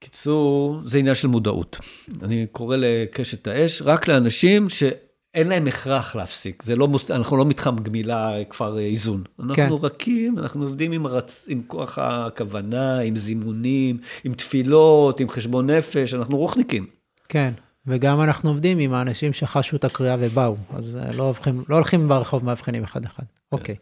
קיצור, 0.00 0.80
זה 0.84 0.98
עניין 0.98 1.14
של 1.14 1.28
מודעות. 1.28 1.76
אני 2.22 2.46
קורא 2.52 2.76
לקשת 2.76 3.46
האש 3.46 3.82
רק 3.82 4.08
לאנשים 4.08 4.68
שאין 4.68 5.48
להם 5.48 5.66
הכרח 5.66 6.16
להפסיק. 6.16 6.62
זה 6.62 6.76
לא, 6.76 6.88
מוס- 6.88 7.10
אנחנו 7.10 7.36
לא 7.36 7.44
מתחם 7.46 7.76
גמילה, 7.76 8.30
כפר 8.50 8.78
איזון. 8.78 9.22
אנחנו 9.40 9.54
כן. 9.80 9.86
רכים, 9.86 10.38
אנחנו 10.38 10.64
עובדים 10.64 10.92
עם, 10.92 11.06
הרצ... 11.06 11.44
עם 11.48 11.62
כוח 11.66 11.98
הכוונה, 11.98 12.98
עם 12.98 13.16
זימונים, 13.16 13.98
עם 14.24 14.34
תפילות, 14.34 15.20
עם 15.20 15.28
חשבון 15.28 15.70
נפש, 15.70 16.14
אנחנו 16.14 16.36
רוחניקים. 16.36 16.86
כן, 17.28 17.52
וגם 17.86 18.20
אנחנו 18.20 18.50
עובדים 18.50 18.78
עם 18.78 18.92
האנשים 18.94 19.32
שחשו 19.32 19.76
את 19.76 19.84
הקריאה 19.84 20.16
ובאו, 20.20 20.56
אז 20.74 20.96
אה, 20.96 21.12
לא 21.12 21.22
הולכים, 21.22 21.64
לא 21.68 21.74
הולכים 21.76 22.08
ברחוב 22.08 22.44
מאבחנים 22.44 22.84
אחד 22.84 23.04
אחד. 23.04 23.22
אוקיי, 23.52 23.74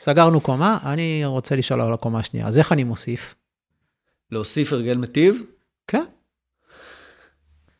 סגרנו 0.00 0.40
קומה, 0.40 0.78
אני 0.82 1.24
רוצה 1.24 1.56
לשאול 1.56 1.80
על 1.80 1.92
הקומה 1.92 2.18
השנייה, 2.18 2.46
אז 2.46 2.58
איך 2.58 2.72
אני 2.72 2.84
מוסיף? 2.84 3.34
להוסיף 4.32 4.72
הרגל 4.72 4.96
מטיב, 4.96 5.42
כן, 5.86 6.04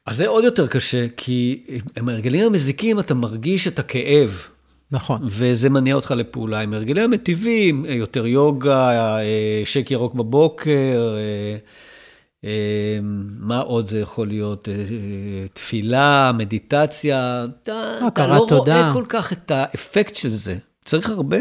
אז 0.07 0.17
זה 0.17 0.29
עוד 0.29 0.45
יותר 0.45 0.67
קשה, 0.67 1.07
כי 1.17 1.65
עם 1.99 2.09
ההרגלים 2.09 2.47
המזיקים 2.47 3.01
אתה 3.01 3.15
מרגיש 3.15 3.69
את 3.69 3.79
הכאב. 3.79 4.43
נכון, 4.91 5.23
וזה 5.31 5.71
מניע 5.71 5.95
אותך 5.95 6.11
לפעולה 6.11 6.61
עם 6.61 6.75
הרגלים 6.75 7.05
המטיבים, 7.05 7.85
יותר 7.89 8.27
יוגה, 8.27 8.91
אה, 9.21 9.63
שק 9.65 9.91
ירוק 9.91 10.15
בבוקר, 10.15 11.17
אה, 11.17 11.57
אה, 12.45 12.99
מה 13.39 13.61
עוד 13.61 13.89
זה 13.89 14.01
יכול 14.01 14.29
להיות? 14.29 14.69
תפילה, 15.53 16.33
מדיטציה, 16.35 17.47
אתה, 17.63 17.99
אתה 18.07 18.27
לא 18.27 18.45
תודה. 18.49 18.81
רואה 18.81 18.93
כל 18.93 19.05
כך 19.09 19.33
את 19.33 19.51
האפקט 19.51 20.15
של 20.15 20.31
זה. 20.31 20.57
צריך 20.85 21.09
הרבה, 21.09 21.38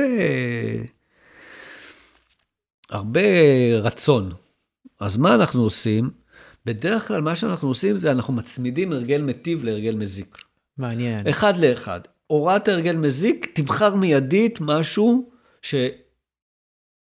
הרבה 2.90 3.22
רצון. 3.82 4.34
אז 5.00 5.18
מה 5.18 5.36
אנחנו 5.36 5.64
עושים? 5.64 6.10
בדרך 6.66 7.08
כלל 7.08 7.22
מה 7.22 7.36
שאנחנו 7.36 7.68
עושים 7.68 7.98
זה 7.98 8.12
אנחנו 8.12 8.34
מצמידים 8.34 8.92
הרגל 8.92 9.22
מטיב 9.22 9.64
להרגל 9.64 9.96
מזיק. 9.96 10.38
מעניין. 10.78 11.28
אחד 11.28 11.58
לאחד. 11.58 12.02
הוראת 12.28 12.68
הרגל 12.68 12.96
מזיק, 12.96 13.52
תבחר 13.54 13.96
מיידית 13.96 14.62
משהו 14.62 15.30
ש... 15.62 15.76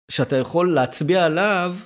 שאתה 0.08 0.36
יכול 0.36 0.74
להצביע 0.74 1.24
עליו 1.24 1.76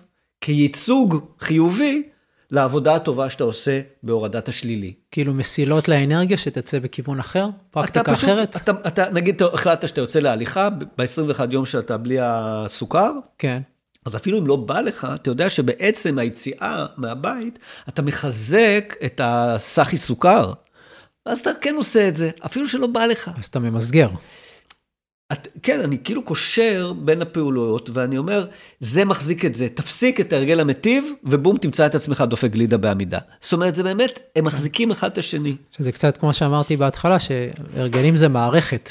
כייצוג 0.41 1.35
חיובי 1.41 2.09
לעבודה 2.55 2.95
הטובה 2.95 3.31
שאתה 3.31 3.45
עושה 3.45 3.81
בהורדת 4.03 4.49
השלילי. 4.49 4.93
כאילו 5.11 5.35
מסילות 5.35 5.89
לאנרגיה 5.89 6.37
שתצא 6.37 6.79
בכיוון 6.79 7.21
אחר? 7.21 7.47
פרקטיקה 7.71 8.01
אתה 8.01 8.15
פשוט, 8.15 8.25
אחרת? 8.25 8.57
אתה, 8.57 8.73
אתה, 8.87 9.11
נגיד 9.11 9.35
אתה 9.35 9.55
החלטת 9.55 9.89
שאתה 9.89 10.01
יוצא 10.01 10.19
להליכה 10.19 10.71
ב-21 10.71 11.41
יום 11.51 11.67
שאתה 11.67 11.97
בלי 11.97 12.17
הסוכר, 12.21 13.13
כן, 13.39 13.61
אז 14.05 14.17
אפילו 14.17 14.39
אם 14.39 14.47
לא 14.47 14.57
בא 14.57 14.81
לך, 14.81 15.09
אתה 15.15 15.31
יודע 15.31 15.51
שבעצם 15.51 16.19
היציאה 16.19 16.87
מהבית, 16.97 17.59
אתה 17.89 18.03
מחזק 18.03 18.95
את 19.05 19.21
הסחי 19.25 19.97
סוכר. 19.97 20.53
אז 21.27 21.39
אתה 21.41 21.51
כן 21.61 21.75
עושה 21.77 22.09
את 22.09 22.17
זה, 22.17 22.31
אפילו 22.47 22.69
שלא 22.69 22.87
בא 22.87 23.07
לך. 23.07 23.31
אז 23.39 23.45
אתה 23.45 23.59
ממסגר. 23.59 24.09
את, 25.33 25.49
כן, 25.63 25.81
אני 25.81 25.99
כאילו 26.05 26.25
קושר 26.25 26.93
בין 26.99 27.23
הפעולות, 27.23 27.91
ואני 27.93 28.19
אומר, 28.19 28.47
זה 28.81 29.05
מחזיק 29.05 29.45
את 29.45 29.55
זה, 29.55 29.69
תפסיק 29.69 30.21
את 30.21 30.33
ההרגל 30.33 30.61
המטיב, 30.61 31.05
ובום, 31.25 31.57
תמצא 31.59 31.87
את 31.87 31.95
עצמך 31.95 32.25
דופק 32.29 32.51
גלידה 32.51 32.77
בעמידה. 32.77 33.19
זאת 33.41 33.53
אומרת, 33.53 33.75
זה 33.75 33.83
באמת, 33.83 34.21
הם 34.37 34.45
מחזיקים 34.45 34.91
אחד 34.91 35.11
את 35.11 35.19
השני. 35.19 35.57
שזה 35.77 35.93
קצת 35.93 36.17
כמו 36.17 36.35
שאמרתי 36.35 36.77
בהתחלה, 36.77 37.19
שהרגלים 37.21 38.17
זה 38.17 38.29
מערכת. 38.29 38.91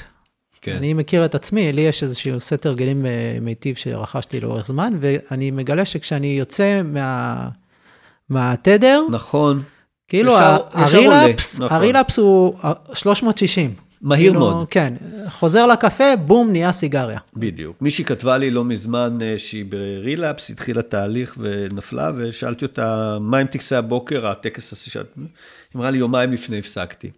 כן. 0.61 0.75
אני 0.75 0.93
מכיר 0.93 1.25
את 1.25 1.35
עצמי, 1.35 1.71
לי 1.73 1.81
יש 1.81 2.03
איזשהו 2.03 2.39
סט 2.39 2.65
הרגלים 2.65 3.05
אה, 3.05 3.11
מיטיב 3.41 3.75
שרכשתי 3.75 4.39
לאורך 4.39 4.67
זמן, 4.67 4.93
ואני 4.99 5.51
מגלה 5.51 5.85
שכשאני 5.85 6.27
יוצא 6.27 6.81
מה... 6.85 7.47
מהתדר, 8.29 9.03
נכון, 9.11 9.63
כאילו 10.07 10.31
ישר- 10.31 10.39
ה- 10.73 10.85
ישר 10.85 10.97
עולה, 10.97 11.21
הרילאפס, 11.21 11.59
נכון. 11.59 11.77
הרילאפס 11.77 12.17
הוא 12.17 12.53
אה, 12.63 12.73
360. 12.93 13.73
מהיר 14.03 14.31
כאילו, 14.31 14.39
מאוד. 14.39 14.69
כן, 14.69 14.93
חוזר 15.29 15.65
לקפה, 15.65 16.15
בום, 16.25 16.51
נהיה 16.51 16.71
סיגריה. 16.71 17.19
בדיוק. 17.35 17.81
מישהי 17.81 18.05
כתבה 18.05 18.37
לי 18.37 18.51
לא 18.51 18.65
מזמן 18.65 19.17
אה, 19.21 19.37
שהיא 19.37 19.65
ברילאפס, 19.65 20.49
התחילה 20.49 20.81
תהליך 20.81 21.35
ונפלה, 21.37 22.11
ושאלתי 22.17 22.65
אותה, 22.65 23.17
מה 23.21 23.37
עם 23.37 23.47
טקסי 23.47 23.75
הבוקר, 23.75 24.27
הטקס 24.27 24.73
הזה 24.73 24.91
שאת... 24.91 25.07
היא 25.15 25.25
אמרה 25.75 25.89
לי, 25.91 25.97
יומיים 25.97 26.33
לפני 26.33 26.59
הפסקתי. 26.59 27.11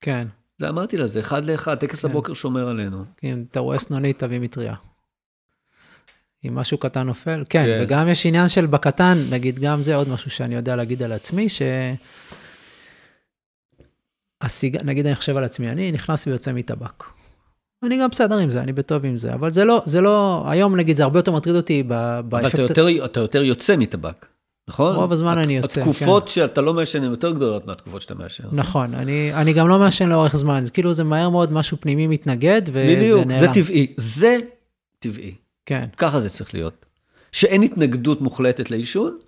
כן, 0.00 0.26
זה 0.58 0.68
אמרתי 0.68 0.96
לה, 0.96 1.06
זה 1.06 1.20
אחד 1.20 1.44
לאחד, 1.44 1.74
טקס 1.74 2.04
כן. 2.04 2.10
הבוקר 2.10 2.34
שומר 2.34 2.68
עלינו. 2.68 3.04
אם 3.24 3.44
אתה 3.50 3.60
רואה 3.60 3.78
סנונית, 3.78 4.18
תביא 4.18 4.38
מטריה. 4.38 4.74
אם 6.46 6.54
משהו 6.54 6.78
קטן 6.78 7.02
נופל, 7.02 7.44
כן, 7.48 7.64
כן. 7.64 7.80
וגם 7.82 8.08
יש 8.08 8.26
עניין 8.26 8.48
של 8.48 8.66
בקטן, 8.66 9.18
נגיד, 9.30 9.58
גם 9.58 9.82
זה 9.82 9.94
עוד 9.94 10.08
משהו 10.08 10.30
שאני 10.30 10.54
יודע 10.54 10.76
להגיד 10.76 11.02
על 11.02 11.12
עצמי, 11.12 11.48
ש... 11.48 11.62
הסיג... 14.46 14.76
נגיד 14.84 15.06
אני 15.06 15.14
חושב 15.14 15.36
על 15.36 15.44
עצמי, 15.44 15.68
אני 15.68 15.92
נכנס 15.92 16.26
ויוצא 16.26 16.52
מטבק. 16.52 17.04
אני 17.82 17.98
גם 18.02 18.10
בסדר 18.10 18.36
עם 18.38 18.50
זה, 18.50 18.60
אני 18.60 18.72
בטוב 18.72 19.04
עם 19.04 19.18
זה, 19.18 19.34
אבל 19.34 19.50
זה 19.50 19.64
לא, 19.64 19.82
זה 19.84 20.00
לא, 20.00 20.44
היום 20.46 20.76
נגיד 20.76 20.96
זה 20.96 21.02
הרבה 21.02 21.18
יותר 21.18 21.32
מטריד 21.32 21.56
אותי 21.56 21.82
ב... 21.82 21.92
אבל 21.92 22.22
באפקט... 22.28 22.54
אתה 22.54 22.62
יותר, 22.62 23.04
אתה 23.04 23.20
יותר 23.20 23.42
יוצא 23.44 23.76
מטבק, 23.76 24.26
נכון? 24.68 24.96
רוב 24.96 25.12
הזמן 25.12 25.38
הת- 25.38 25.44
אני 25.44 25.56
יוצא, 25.56 25.80
התקופות 25.80 26.28
שאתה 26.28 26.60
לא 26.60 26.74
מעשן 26.74 27.04
הן 27.04 27.10
יותר 27.10 27.30
גדולות 27.32 27.66
מהתקופות 27.66 28.02
שאתה 28.02 28.14
מעשן. 28.14 28.44
נכון, 28.52 28.94
אני, 28.94 29.34
אני 29.34 29.52
גם 29.52 29.68
לא 29.68 29.78
מעשן 29.78 30.08
לאורך 30.08 30.36
זמן, 30.36 30.64
זה 30.64 30.70
כאילו 30.70 30.92
זה 30.94 31.04
מהר 31.04 31.28
מאוד 31.28 31.52
משהו 31.52 31.76
פנימי 31.80 32.06
מתנגד, 32.06 32.62
וזה 32.68 32.94
בדיוק, 32.96 33.26
נעלם. 33.26 33.40
זה 33.40 33.48
טבעי. 33.62 33.94
זה 33.96 34.36
טבעי. 34.98 35.34
כן, 35.66 35.84
ככה 35.96 36.20
זה 36.20 36.28
צריך 36.28 36.54
להיות. 36.54 36.86
שאין 37.32 37.62
התנגדות 37.62 38.20
מוחלטת 38.20 38.70
לעישון, 38.70 39.18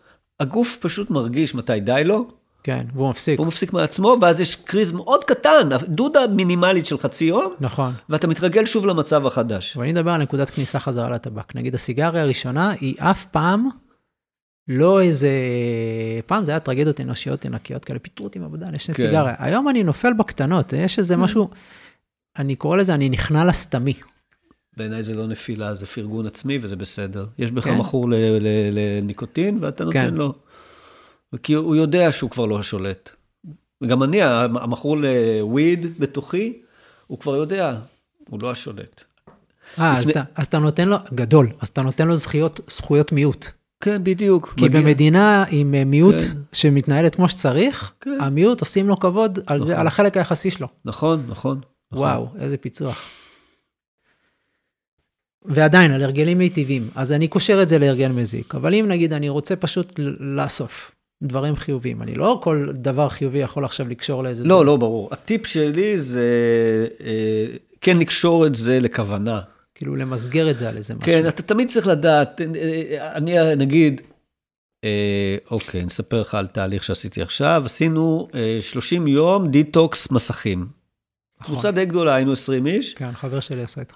הגוף 0.40 0.76
פשוט 0.80 1.10
מרגיש 1.10 1.54
מתי 1.54 1.80
די 1.80 2.02
לו, 2.04 2.28
כן, 2.62 2.86
והוא 2.94 3.10
מפסיק, 3.10 3.38
הוא 3.38 3.46
מפסיק 3.46 3.72
מעצמו, 3.72 4.16
ואז 4.20 4.40
יש 4.40 4.56
קריז 4.56 4.92
מאוד 4.92 5.24
קטן, 5.24 5.68
דודה 5.88 6.20
מינימלית 6.26 6.86
של 6.86 6.98
חצי 6.98 7.24
יום, 7.24 7.52
נכון. 7.60 7.92
ואתה 8.08 8.26
מתרגל 8.26 8.66
שוב 8.66 8.86
למצב 8.86 9.26
החדש. 9.26 9.76
אבל 9.76 9.84
אני 9.84 9.92
מדבר 9.92 10.10
על 10.10 10.22
נקודת 10.22 10.50
כניסה 10.50 10.80
חזרה 10.80 11.10
לטבק. 11.10 11.56
נגיד 11.56 11.74
הסיגריה 11.74 12.22
הראשונה 12.22 12.70
היא 12.70 12.94
אף 12.98 13.24
פעם 13.24 13.68
לא 14.68 15.00
איזה, 15.00 15.30
פעם 16.26 16.44
זה 16.44 16.52
היה 16.52 16.60
טרגדיות 16.60 17.00
אנושיות 17.00 17.44
ענקיות 17.44 17.84
כאלה, 17.84 17.98
פיטרו 17.98 18.26
אותי 18.26 18.38
מעבודה, 18.38 18.66
אני 18.66 18.76
אשנה 18.76 18.94
כן. 18.94 19.02
סיגריה. 19.02 19.34
היום 19.38 19.68
אני 19.68 19.82
נופל 19.82 20.12
בקטנות, 20.12 20.72
יש 20.72 20.98
איזה 20.98 21.16
משהו, 21.16 21.50
אני 22.38 22.56
קורא 22.56 22.76
לזה, 22.76 22.94
אני 22.94 23.08
נכנע 23.08 23.44
לסתמי. 23.44 23.94
בעיניי 24.76 25.02
זה 25.02 25.14
לא 25.14 25.26
נפילה, 25.26 25.74
זה 25.74 25.86
פרגון 25.86 26.26
עצמי 26.26 26.58
וזה 26.62 26.76
בסדר. 26.76 27.26
יש 27.38 27.50
בך 27.50 27.64
כן. 27.64 27.76
מכור 27.76 28.08
לניקוטין 28.70 29.58
ואתה 29.60 29.84
נותן 29.84 30.08
כן. 30.08 30.14
לו. 30.14 30.34
כי 31.42 31.54
הוא 31.54 31.76
יודע 31.76 32.12
שהוא 32.12 32.30
כבר 32.30 32.46
לא 32.46 32.62
שולט. 32.62 33.10
וגם 33.82 34.02
אני, 34.02 34.22
המכור 34.22 34.96
לוויד 34.96 36.00
בתוכי, 36.00 36.58
הוא 37.06 37.18
כבר 37.18 37.36
יודע, 37.36 37.78
הוא 38.30 38.42
לא 38.42 38.50
השולט. 38.50 39.04
אה, 39.78 39.96
אז 39.98 40.00
לפני- 40.08 40.12
אתה- 40.12 40.22
אז 40.34 40.46
אתה 40.46 40.58
נותן 40.58 40.88
לו, 40.88 40.96
גדול, 41.14 41.48
אז 41.60 41.68
אתה 41.68 41.82
נותן 41.82 42.08
לו 42.08 42.16
זכויות, 42.16 42.60
זכויות 42.70 43.12
מיעוט. 43.12 43.46
כן, 43.80 44.04
בדיוק. 44.04 44.54
כי 44.56 44.64
מגיע- 44.64 44.80
במדינה 44.80 45.44
עם 45.50 45.74
אה, 45.74 45.84
מיעוט 45.84 46.14
כן. 46.20 46.38
שמתנהלת 46.52 47.14
כמו 47.14 47.28
שצריך, 47.28 47.92
כן. 48.00 48.18
המיעוט 48.20 48.60
עושים 48.60 48.88
לו 48.88 49.00
כבוד 49.00 49.38
על 49.46 49.58
זה, 49.58 49.64
נכון. 49.64 49.76
על 49.80 49.86
החלק 49.86 50.16
היחסי 50.16 50.50
שלו. 50.50 50.68
נכון, 50.84 51.24
נכון. 51.28 51.60
נכון. 51.92 52.06
וואו, 52.06 52.28
איזה 52.40 52.56
פיצוח. 52.56 53.02
ועדיין, 55.44 55.90
על 55.92 56.02
הרגלים 56.02 56.38
מיטיבים, 56.38 56.90
אז 56.94 57.12
אני 57.12 57.28
קושר 57.28 57.62
את 57.62 57.68
זה 57.68 57.78
להרגל 57.78 58.08
מזיק, 58.08 58.54
אבל 58.54 58.74
אם 58.74 58.86
נגיד 58.88 59.12
אני 59.12 59.28
רוצה 59.28 59.56
פשוט 59.56 59.92
לאסוף 60.20 60.92
דברים 61.22 61.56
חיוביים, 61.56 62.02
אני 62.02 62.14
לא 62.14 62.40
כל 62.42 62.68
דבר 62.74 63.08
חיובי 63.08 63.38
יכול 63.38 63.64
עכשיו 63.64 63.88
לקשור 63.88 64.22
לאיזה... 64.22 64.44
לא, 64.44 64.54
דבר. 64.54 64.62
לא, 64.62 64.76
ברור. 64.76 65.08
הטיפ 65.12 65.46
שלי 65.46 65.98
זה 65.98 66.28
אה, 67.00 67.46
כן 67.80 67.96
לקשור 67.96 68.46
את 68.46 68.54
זה 68.54 68.80
לכוונה. 68.80 69.40
כאילו 69.74 69.96
למסגר 69.96 70.50
את 70.50 70.58
זה 70.58 70.68
על 70.68 70.76
איזה 70.76 70.94
משהו. 70.94 71.06
כן, 71.06 71.28
אתה 71.28 71.42
תמיד 71.42 71.68
צריך 71.68 71.86
לדעת, 71.86 72.40
אה, 72.40 72.46
אה, 73.00 73.16
אני 73.16 73.56
נגיד, 73.56 74.00
אה, 74.84 75.36
אוקיי, 75.50 75.84
נספר 75.84 76.20
לך 76.20 76.34
על 76.34 76.46
תהליך 76.46 76.84
שעשיתי 76.84 77.22
עכשיו, 77.22 77.62
עשינו 77.66 78.28
אה, 78.34 78.58
30 78.62 79.06
יום 79.06 79.50
detox 79.50 80.10
מסכים. 80.10 80.66
נכון. 81.40 81.54
קבוצה 81.54 81.70
די 81.70 81.84
גדולה, 81.84 82.14
היינו 82.14 82.32
20 82.32 82.66
איש, 82.66 82.94
כן, 82.94 83.12
חבר 83.12 83.40
שלי 83.40 83.62
עשה 83.62 83.80
איתך. 83.80 83.94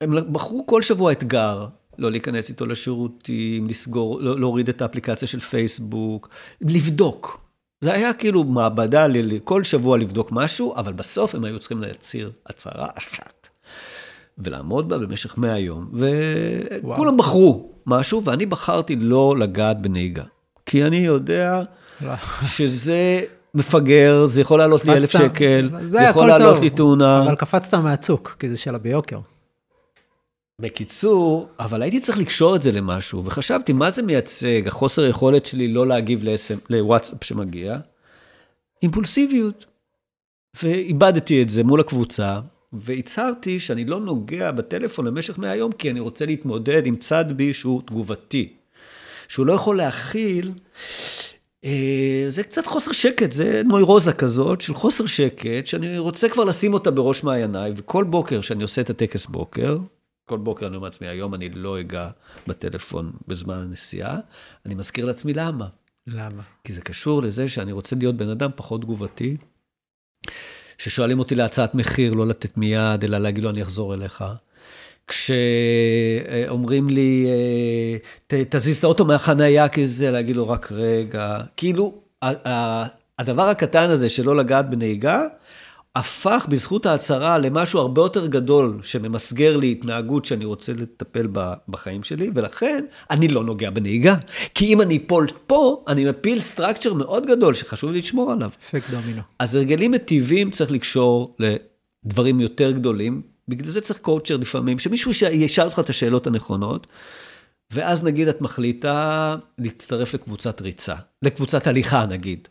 והם 0.00 0.32
בחרו 0.32 0.66
כל 0.66 0.82
שבוע 0.82 1.12
אתגר, 1.12 1.66
לא 1.98 2.10
להיכנס 2.10 2.48
איתו 2.48 2.66
לשירותים, 2.66 3.68
לסגור, 3.68 4.20
לא- 4.20 4.40
להוריד 4.40 4.68
את 4.68 4.82
האפליקציה 4.82 5.28
של 5.28 5.40
פייסבוק, 5.40 6.28
לבדוק. 6.60 7.40
זה 7.80 7.92
היה 7.92 8.14
כאילו 8.14 8.44
מעבדה 8.44 9.06
ל- 9.06 9.38
כל 9.38 9.64
שבוע 9.64 9.98
לבדוק 9.98 10.28
משהו, 10.32 10.74
אבל 10.76 10.92
בסוף 10.92 11.34
הם 11.34 11.44
היו 11.44 11.58
צריכים 11.58 11.80
להצהיר 11.80 12.30
הצהרה 12.46 12.88
אחת. 12.98 13.48
ולעמוד 14.38 14.88
בה 14.88 14.98
במשך 14.98 15.38
100 15.38 15.58
יום. 15.58 15.90
וכולם 16.82 17.16
בחרו 17.16 17.70
משהו, 17.86 18.24
ואני 18.24 18.46
בחרתי 18.46 18.96
לא 18.96 19.34
לגעת 19.38 19.80
בנהיגה. 19.82 20.22
כי 20.66 20.84
אני 20.84 20.96
יודע. 20.96 21.62
שזה 22.46 23.20
מפגר, 23.54 24.26
זה 24.26 24.40
יכול 24.40 24.58
לעלות 24.58 24.84
לי 24.84 24.92
אלף 24.92 25.10
שקל, 25.10 25.68
זה 25.80 25.86
זה 25.88 26.02
יכול 26.02 26.26
לעלות 26.26 26.54
טוב, 26.54 26.64
לי 26.64 26.70
תאונה. 26.70 27.22
אבל 27.26 27.34
קפצת 27.34 27.74
מהצוק, 27.74 28.36
כי 28.38 28.48
זה 28.48 28.56
שלה 28.56 28.78
ביוקר. 28.78 29.18
בקיצור, 30.62 31.48
אבל 31.60 31.82
הייתי 31.82 32.00
צריך 32.00 32.18
לקשור 32.18 32.56
את 32.56 32.62
זה 32.62 32.72
למשהו, 32.72 33.24
וחשבתי, 33.24 33.72
מה 33.72 33.90
זה 33.90 34.02
מייצג, 34.02 34.68
החוסר 34.68 35.06
יכולת 35.06 35.46
שלי 35.46 35.68
לא 35.68 35.86
להגיב 35.86 36.24
ל-SM 36.24 36.58
לוואטסאפ 36.70 37.24
שמגיע? 37.24 37.78
אימפולסיביות. 38.82 39.64
ואיבדתי 40.62 41.42
את 41.42 41.50
זה 41.50 41.64
מול 41.64 41.80
הקבוצה, 41.80 42.40
והצהרתי 42.72 43.60
שאני 43.60 43.84
לא 43.84 44.00
נוגע 44.00 44.50
בטלפון 44.50 45.06
למשך 45.06 45.38
100 45.38 45.56
יום, 45.56 45.72
כי 45.72 45.90
אני 45.90 46.00
רוצה 46.00 46.26
להתמודד 46.26 46.86
עם 46.86 46.96
צד 46.96 47.24
בי 47.36 47.54
שהוא 47.54 47.82
תגובתי. 47.86 48.52
שהוא 49.28 49.46
לא 49.46 49.52
יכול 49.52 49.76
להכיל, 49.76 50.52
אה, 51.64 52.26
זה 52.30 52.42
קצת 52.42 52.66
חוסר 52.66 52.92
שקט, 52.92 53.32
זה 53.32 53.62
נוירוזה 53.64 54.12
כזאת 54.12 54.60
של 54.60 54.74
חוסר 54.74 55.06
שקט, 55.06 55.66
שאני 55.66 55.98
רוצה 55.98 56.28
כבר 56.28 56.44
לשים 56.44 56.74
אותה 56.74 56.90
בראש 56.90 57.24
מעייניי, 57.24 57.72
וכל 57.76 58.04
בוקר 58.04 58.40
שאני 58.40 58.62
עושה 58.62 58.80
את 58.80 58.90
הטקס 58.90 59.26
בוקר, 59.26 59.78
כל 60.32 60.38
בוקר 60.38 60.66
אני 60.66 60.76
אומר 60.76 60.86
לעצמי, 60.86 61.08
היום 61.08 61.34
אני 61.34 61.48
לא 61.48 61.80
אגע 61.80 62.08
בטלפון 62.46 63.12
בזמן 63.28 63.54
הנסיעה, 63.54 64.18
אני 64.66 64.74
מזכיר 64.74 65.04
לעצמי 65.06 65.34
למה. 65.34 65.66
למה? 66.06 66.42
כי 66.64 66.72
זה 66.72 66.80
קשור 66.80 67.22
לזה 67.22 67.48
שאני 67.48 67.72
רוצה 67.72 67.96
להיות 67.96 68.16
בן 68.16 68.28
אדם 68.28 68.50
פחות 68.56 68.80
תגובתי, 68.80 69.36
ששואלים 70.78 71.18
אותי 71.18 71.34
להצעת 71.34 71.74
מחיר, 71.74 72.14
לא 72.14 72.26
לתת 72.26 72.56
מיד, 72.56 73.04
אלא 73.04 73.18
להגיד 73.18 73.44
לו, 73.44 73.50
אני 73.50 73.62
אחזור 73.62 73.94
אליך. 73.94 74.24
כשאומרים 75.06 76.88
לי, 76.90 77.26
אה, 77.28 77.96
ת- 78.26 78.54
תזיז 78.56 78.78
את 78.78 78.84
האוטו 78.84 79.04
מהחנייה 79.04 79.68
כזה, 79.68 80.10
להגיד 80.10 80.36
לו, 80.36 80.48
רק 80.48 80.72
רגע. 80.72 81.40
כאילו, 81.56 81.94
הדבר 83.18 83.48
הקטן 83.48 83.90
הזה 83.90 84.08
שלא 84.10 84.36
לגעת 84.36 84.70
בנהיגה, 84.70 85.24
הפך 85.96 86.46
בזכות 86.48 86.86
ההצהרה 86.86 87.38
למשהו 87.38 87.80
הרבה 87.80 88.02
יותר 88.02 88.26
גדול, 88.26 88.80
שממסגר 88.82 89.56
לי 89.56 89.72
התנהגות 89.72 90.24
שאני 90.24 90.44
רוצה 90.44 90.72
לטפל 90.72 91.26
בה 91.26 91.54
בחיים 91.68 92.02
שלי, 92.02 92.30
ולכן 92.34 92.84
אני 93.10 93.28
לא 93.28 93.44
נוגע 93.44 93.70
בנהיגה. 93.70 94.14
כי 94.54 94.64
אם 94.64 94.80
אני 94.80 95.00
אפול 95.06 95.26
פה, 95.46 95.84
אני 95.88 96.04
מפיל 96.04 96.40
structure 96.40 96.94
מאוד 96.94 97.26
גדול 97.26 97.54
שחשוב 97.54 97.90
לי 97.90 97.98
לשמור 97.98 98.32
עליו. 98.32 98.50
אפקט 98.68 98.90
דומינו. 98.90 99.22
אז 99.38 99.54
הרגלים 99.54 99.90
מטיבים 99.90 100.50
צריך 100.50 100.70
לקשור 100.70 101.36
לדברים 101.38 102.40
יותר 102.40 102.70
גדולים, 102.70 103.22
בגלל 103.48 103.70
זה 103.70 103.80
צריך 103.80 103.98
coacher 103.98 104.36
לפעמים, 104.36 104.78
שמישהו 104.78 105.10
ישאל 105.32 105.64
אותך 105.64 105.78
את 105.78 105.90
השאלות 105.90 106.26
הנכונות, 106.26 106.86
ואז 107.70 108.04
נגיד 108.04 108.28
את 108.28 108.40
מחליטה 108.40 109.36
להצטרף 109.58 110.14
לקבוצת 110.14 110.60
ריצה, 110.60 110.94
לקבוצת 111.22 111.66
הליכה 111.66 112.06
נגיד. 112.06 112.48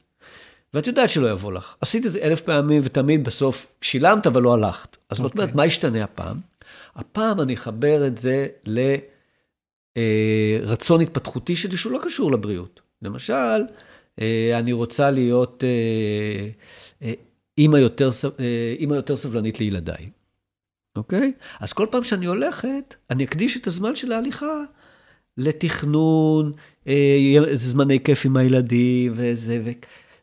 ואת 0.74 0.88
יודעת 0.88 1.10
שלא 1.10 1.32
יבוא 1.32 1.52
לך. 1.52 1.76
עשית 1.82 2.06
את 2.06 2.12
זה 2.12 2.20
אלף 2.20 2.42
פעמים 2.42 2.82
ותמיד 2.86 3.24
בסוף 3.24 3.74
שילמת 3.82 4.28
אבל 4.28 4.42
לא 4.42 4.54
הלכת. 4.54 4.98
אז 5.10 5.18
זאת 5.18 5.34
אומרת, 5.34 5.50
אוקיי. 5.50 5.56
מה 5.56 5.66
ישתנה 5.66 6.04
הפעם? 6.04 6.38
הפעם 6.96 7.42
אני 7.42 7.54
אחבר 7.54 8.08
את 8.08 8.18
זה 8.18 8.48
לרצון 9.96 11.02
התפתחותי 11.02 11.56
שלי 11.56 11.78
שהוא 11.78 11.94
לא 11.94 12.00
קשור 12.04 12.32
לבריאות. 12.32 12.80
למשל, 13.02 13.64
אה, 14.22 14.60
אני 14.60 14.74
רוצה 14.74 15.12
להיות 15.12 15.64
אה, 15.64 16.50
אה, 17.08 17.14
אימא 17.58 17.78
יותר, 17.78 18.10
אה, 18.40 18.76
אימא 18.80 18.96
יותר 18.96 19.16
סבלנית 19.16 19.60
לילדיי, 19.60 20.10
אוקיי? 20.96 21.34
אז 21.60 21.74
כל 21.74 21.88
פעם 21.92 22.04
שאני 22.04 22.26
הולכת, 22.26 22.96
אני 23.10 23.24
אקדיש 23.24 23.58
את 23.58 23.68
הזמן 23.68 23.96
של 23.96 24.12
ההליכה 24.12 24.62
לתכנון, 25.38 26.52
אה, 26.88 27.42
זמני 27.54 28.00
כיף 28.04 28.26
עם 28.26 28.38
הילדים 28.38 29.14
וזה, 29.16 29.62
ו... 29.66 29.72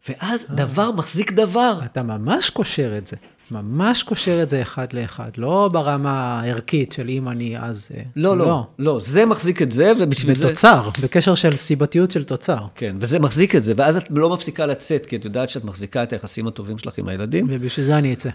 ואז 0.09 0.47
אה. 0.51 0.55
דבר 0.55 0.93
מחזיק 0.93 1.33
דבר. 1.33 1.81
אתה 1.85 2.03
ממש 2.03 2.51
קושר 2.51 2.99
את 2.99 3.07
זה, 3.07 3.17
ממש 3.51 4.03
קושר 4.03 4.43
את 4.43 4.51
זה 4.51 4.63
אחד 4.63 4.93
לאחד, 4.93 5.31
לא 5.37 5.71
ברמה 5.73 6.41
הערכית 6.41 6.93
של 6.93 7.09
אם 7.09 7.29
אני 7.29 7.59
אז... 7.59 7.89
אה, 7.95 8.03
לא, 8.17 8.39
לא, 8.39 8.67
לא, 8.79 9.01
זה 9.03 9.27
מחזיק 9.27 9.63
את 9.63 9.73
זה, 9.73 9.93
ובשביל 10.01 10.35
זה... 10.35 10.47
בתוצר, 10.47 10.91
בקשר 11.03 11.35
של 11.35 11.57
סיבתיות 11.57 12.11
של 12.11 12.25
תוצר. 12.25 12.67
כן, 12.75 12.97
וזה 13.01 13.19
מחזיק 13.19 13.57
את 13.57 13.63
זה, 13.63 13.73
ואז 13.77 13.97
את 13.97 14.05
לא 14.11 14.31
מפסיקה 14.31 14.67
לצאת, 14.67 15.07
כי 15.07 15.17
את 15.17 15.25
יודעת 15.25 15.51
שאת 15.51 15.65
מחזיקה 15.65 16.03
את 16.03 16.13
היחסים 16.13 16.47
הטובים 16.47 16.79
שלך 16.79 16.99
עם 16.99 17.09
הילדים, 17.09 17.47
ובשביל 17.51 17.87
זה 17.87 17.99
אני 17.99 18.13
אצא. 18.13 18.31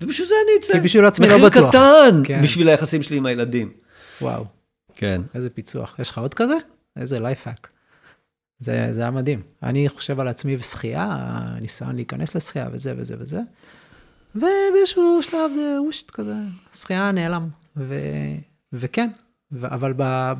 ובשביל 0.00 0.28
זה 0.28 0.34
אני 0.44 0.60
אצא. 0.60 0.72
כי 0.72 0.80
בשביל 0.80 1.06
עצמי 1.06 1.28
לא 1.28 1.36
מחיר 1.36 1.48
בטוח. 1.48 1.68
קטן 1.68 2.22
כן. 2.24 2.40
בשביל 2.42 2.68
היחסים 2.68 3.02
שלי 3.02 3.16
עם 3.16 3.26
הילדים. 3.26 3.72
וואו, 4.22 4.44
כן. 4.96 5.20
איזה 5.34 5.50
פיצוח. 5.50 5.96
יש 5.98 6.10
לך 6.10 6.18
עוד 6.18 6.34
כזה? 6.34 6.54
איזה 6.96 7.20
life 7.20 7.41
hack. 7.41 7.68
זה, 8.60 8.88
זה 8.90 9.00
היה 9.00 9.10
מדהים. 9.10 9.42
אני 9.62 9.88
חושב 9.88 10.20
על 10.20 10.28
עצמי 10.28 10.56
ושחייה, 10.56 11.06
הניסיון 11.10 11.96
להיכנס 11.96 12.34
לשחייה 12.34 12.68
וזה 12.72 12.94
וזה 12.96 13.16
וזה. 13.18 13.40
ובאיזשהו 14.34 15.20
שלב 15.22 15.52
זה 15.54 15.76
וושט 15.80 16.10
כזה, 16.10 16.34
שחייה 16.74 17.12
נעלם. 17.12 17.48
ו, 17.76 17.94
וכן, 18.72 19.10
ו, 19.52 19.66
אבל 19.66 19.92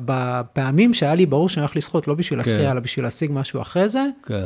בפעמים 0.05 0.93
שהיה 0.93 1.15
לי 1.15 1.25
ברור 1.25 1.49
שאני 1.49 1.61
הולך 1.61 1.75
לשחות 1.75 2.07
לא 2.07 2.13
בשביל 2.13 2.43
כן. 2.43 2.49
השחייה, 2.49 2.71
אלא 2.71 2.79
בשביל 2.79 3.05
להשיג 3.05 3.31
משהו 3.33 3.61
אחרי 3.61 3.89
זה, 3.89 4.05
כן. 4.25 4.45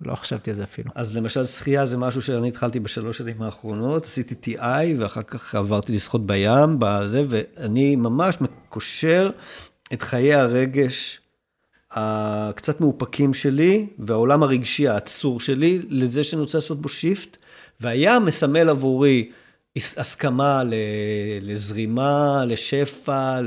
לא 0.00 0.14
חשבתי 0.14 0.50
על 0.50 0.56
זה 0.56 0.64
אפילו. 0.64 0.90
אז 0.94 1.16
למשל 1.16 1.44
שחייה 1.44 1.86
זה 1.86 1.96
משהו 1.96 2.22
שאני 2.22 2.48
התחלתי 2.48 2.80
בשלוש 2.80 3.18
שנים 3.18 3.42
האחרונות, 3.42 4.04
עשיתי 4.04 4.34
TI 4.44 4.98
ואחר 4.98 5.22
כך 5.22 5.54
עברתי 5.54 5.92
לשחות 5.92 6.26
בים, 6.26 6.76
בזה, 6.78 7.24
ואני 7.28 7.96
ממש 7.96 8.36
קושר 8.68 9.30
את 9.92 10.02
חיי 10.02 10.34
הרגש 10.34 11.21
הקצת 11.92 12.80
מאופקים 12.80 13.34
שלי 13.34 13.86
והעולם 13.98 14.42
הרגשי 14.42 14.88
העצור 14.88 15.40
שלי 15.40 15.82
לזה 15.88 16.24
שאני 16.24 16.42
רוצה 16.42 16.58
לעשות 16.58 16.80
בו 16.80 16.88
שיפט, 16.88 17.36
והים 17.80 18.24
מסמל 18.24 18.68
עבורי 18.68 19.30
הסכמה 19.76 20.62
לזרימה, 21.40 22.44
לשפע, 22.46 23.40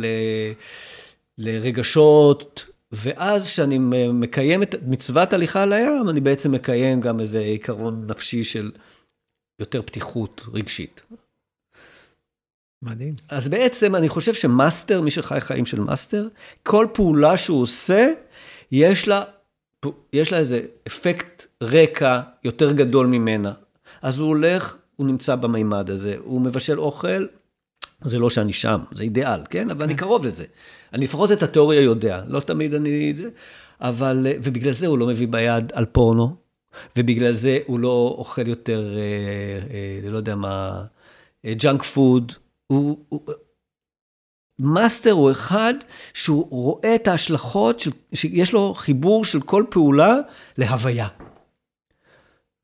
לרגשות. 1.38 2.66
ואז 2.92 3.48
כשאני 3.48 3.78
מקיים 4.14 4.64
את 4.64 4.76
מצוות 4.88 5.34
הליכה 5.34 5.64
על 5.64 5.74
הים, 5.74 6.10
אני 6.10 6.20
בעצם 6.20 6.52
מקיים 6.52 7.02
גם 7.02 7.20
איזה 7.20 7.40
עיקרון 7.40 8.08
נפשי 8.08 8.44
של 8.44 8.72
יותר 9.60 9.82
פתיחות 9.82 10.42
רגשית. 10.54 11.02
מדהים. 12.82 13.16
אז 13.30 13.48
בעצם 13.48 13.96
אני 13.96 14.10
חושב 14.10 14.34
ש 14.34 14.49
master, 14.49 15.02
מי 15.02 15.12
שחי 15.12 15.42
חיים 15.42 15.66
של 15.66 15.80
master, 15.80 16.28
כל 16.64 16.88
פעולה 16.94 17.38
שהוא 17.38 17.62
עושה, 17.62 18.12
יש 18.72 19.08
לה, 19.08 19.24
יש 20.14 20.32
לה 20.32 20.38
איזה 20.38 20.62
אפקט 20.88 21.46
רקע 21.62 22.22
יותר 22.44 22.72
גדול 22.72 23.08
ממנה. 23.08 23.54
אז 24.02 24.20
הוא 24.20 24.28
הולך, 24.28 24.78
הוא 24.96 25.08
נמצא 25.08 25.36
במימד 25.36 25.90
הזה, 25.90 26.16
הוא 26.24 26.42
מבשל 26.42 26.80
אוכל, 26.80 27.26
זה 28.02 28.20
לא 28.20 28.30
שאני 28.30 28.54
שם, 28.54 28.80
זה 28.92 29.04
אידיאל, 29.04 29.40
כן? 29.50 29.70
אבל 29.70 29.84
אני 29.84 29.94
כן. 29.94 30.00
קרוב 30.00 30.26
לזה. 30.26 30.46
אני 30.94 31.06
לפחות 31.06 31.32
את 31.32 31.44
התיאוריה 31.44 31.82
יודע, 31.82 32.22
לא 32.28 32.40
תמיד 32.40 32.74
אני... 32.74 33.14
אבל, 33.82 34.28
ובגלל 34.44 34.74
זה 34.74 34.88
הוא 34.88 34.98
לא 34.98 35.08
מביא 35.08 35.28
ביד 35.28 35.72
על 35.74 35.86
פורנו, 35.86 36.36
ובגלל 36.98 37.34
זה 37.34 37.60
הוא 37.66 37.80
לא 37.80 38.16
אוכל 38.18 38.48
יותר, 38.48 38.98
אה, 38.98 39.02
אה, 39.74 40.10
לא 40.10 40.18
יודע 40.18 40.36
מה, 40.36 40.84
junk 41.46 41.84
food. 41.84 42.32
הוא, 42.68 42.98
הוא, 43.10 43.22
master 44.60 45.12
הוא 45.12 45.32
אחד 45.32 45.74
שהוא 46.14 46.48
רואה 46.50 46.96
את 46.96 47.08
ההשלכות, 47.08 47.80
של, 47.80 47.92
שיש 48.14 48.54
לו 48.54 48.74
חיבור 48.74 49.26
של 49.26 49.42
כל 49.42 49.66
פעולה 49.70 50.16
להוויה. 50.58 51.08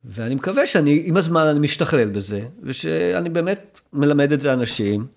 ואני 0.04 0.36
מקווה 0.36 0.68
שאני, 0.68 1.02
עם 1.06 1.18
הזמן 1.18 1.48
אני 1.48 1.60
משתכלל 1.60 2.10
בזה, 2.10 2.48
ושאני 2.64 3.30
באמת 3.30 3.80
מלמד 3.94 4.32
את 4.32 4.42
זה 4.42 4.54
אנשים. 4.54 5.08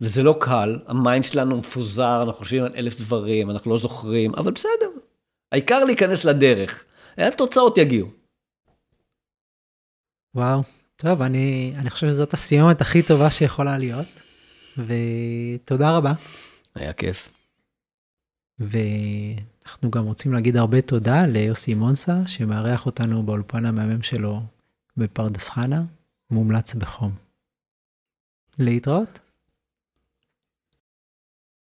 וזה 0.00 0.22
לא 0.22 0.36
קל, 0.40 0.78
ה 0.86 0.94
mind 0.94 1.24
שלנו 1.24 1.58
מפוזר, 1.58 2.18
אנחנו 2.22 2.32
חושבים 2.32 2.64
על 2.64 2.72
אלף 2.76 3.00
דברים, 3.00 3.50
אנחנו 3.50 3.70
לא 3.70 3.78
זוכרים, 3.78 4.34
אבל 4.34 4.52
בסדר. 4.52 4.90
העיקר 5.52 5.84
להיכנס 5.84 6.24
לדרך, 6.24 6.84
התוצאות 7.18 7.78
יגיעו. 7.78 8.08
וואו, 10.34 10.62
טוב, 10.96 11.22
אני, 11.22 11.72
אני 11.76 11.90
חושב 11.90 12.08
שזאת 12.08 12.34
הסיומת 12.34 12.80
הכי 12.80 13.02
טובה 13.02 13.30
שיכולה 13.30 13.78
להיות, 13.78 14.06
ותודה 14.78 15.96
רבה. 15.96 16.12
היה 16.74 16.92
כיף. 16.92 17.28
ואנחנו 18.58 19.90
גם 19.90 20.04
רוצים 20.04 20.32
להגיד 20.32 20.56
הרבה 20.56 20.82
תודה 20.82 21.26
ליוסי 21.26 21.74
מונסה, 21.74 22.26
שמארח 22.26 22.86
אותנו 22.86 23.22
באולפן 23.22 23.66
המהמם 23.66 24.02
שלו 24.02 24.40
בפרדס 24.96 25.48
חנה, 25.48 25.82
מומלץ 26.30 26.74
בחום. 26.74 27.12
להתראות. 28.58 29.27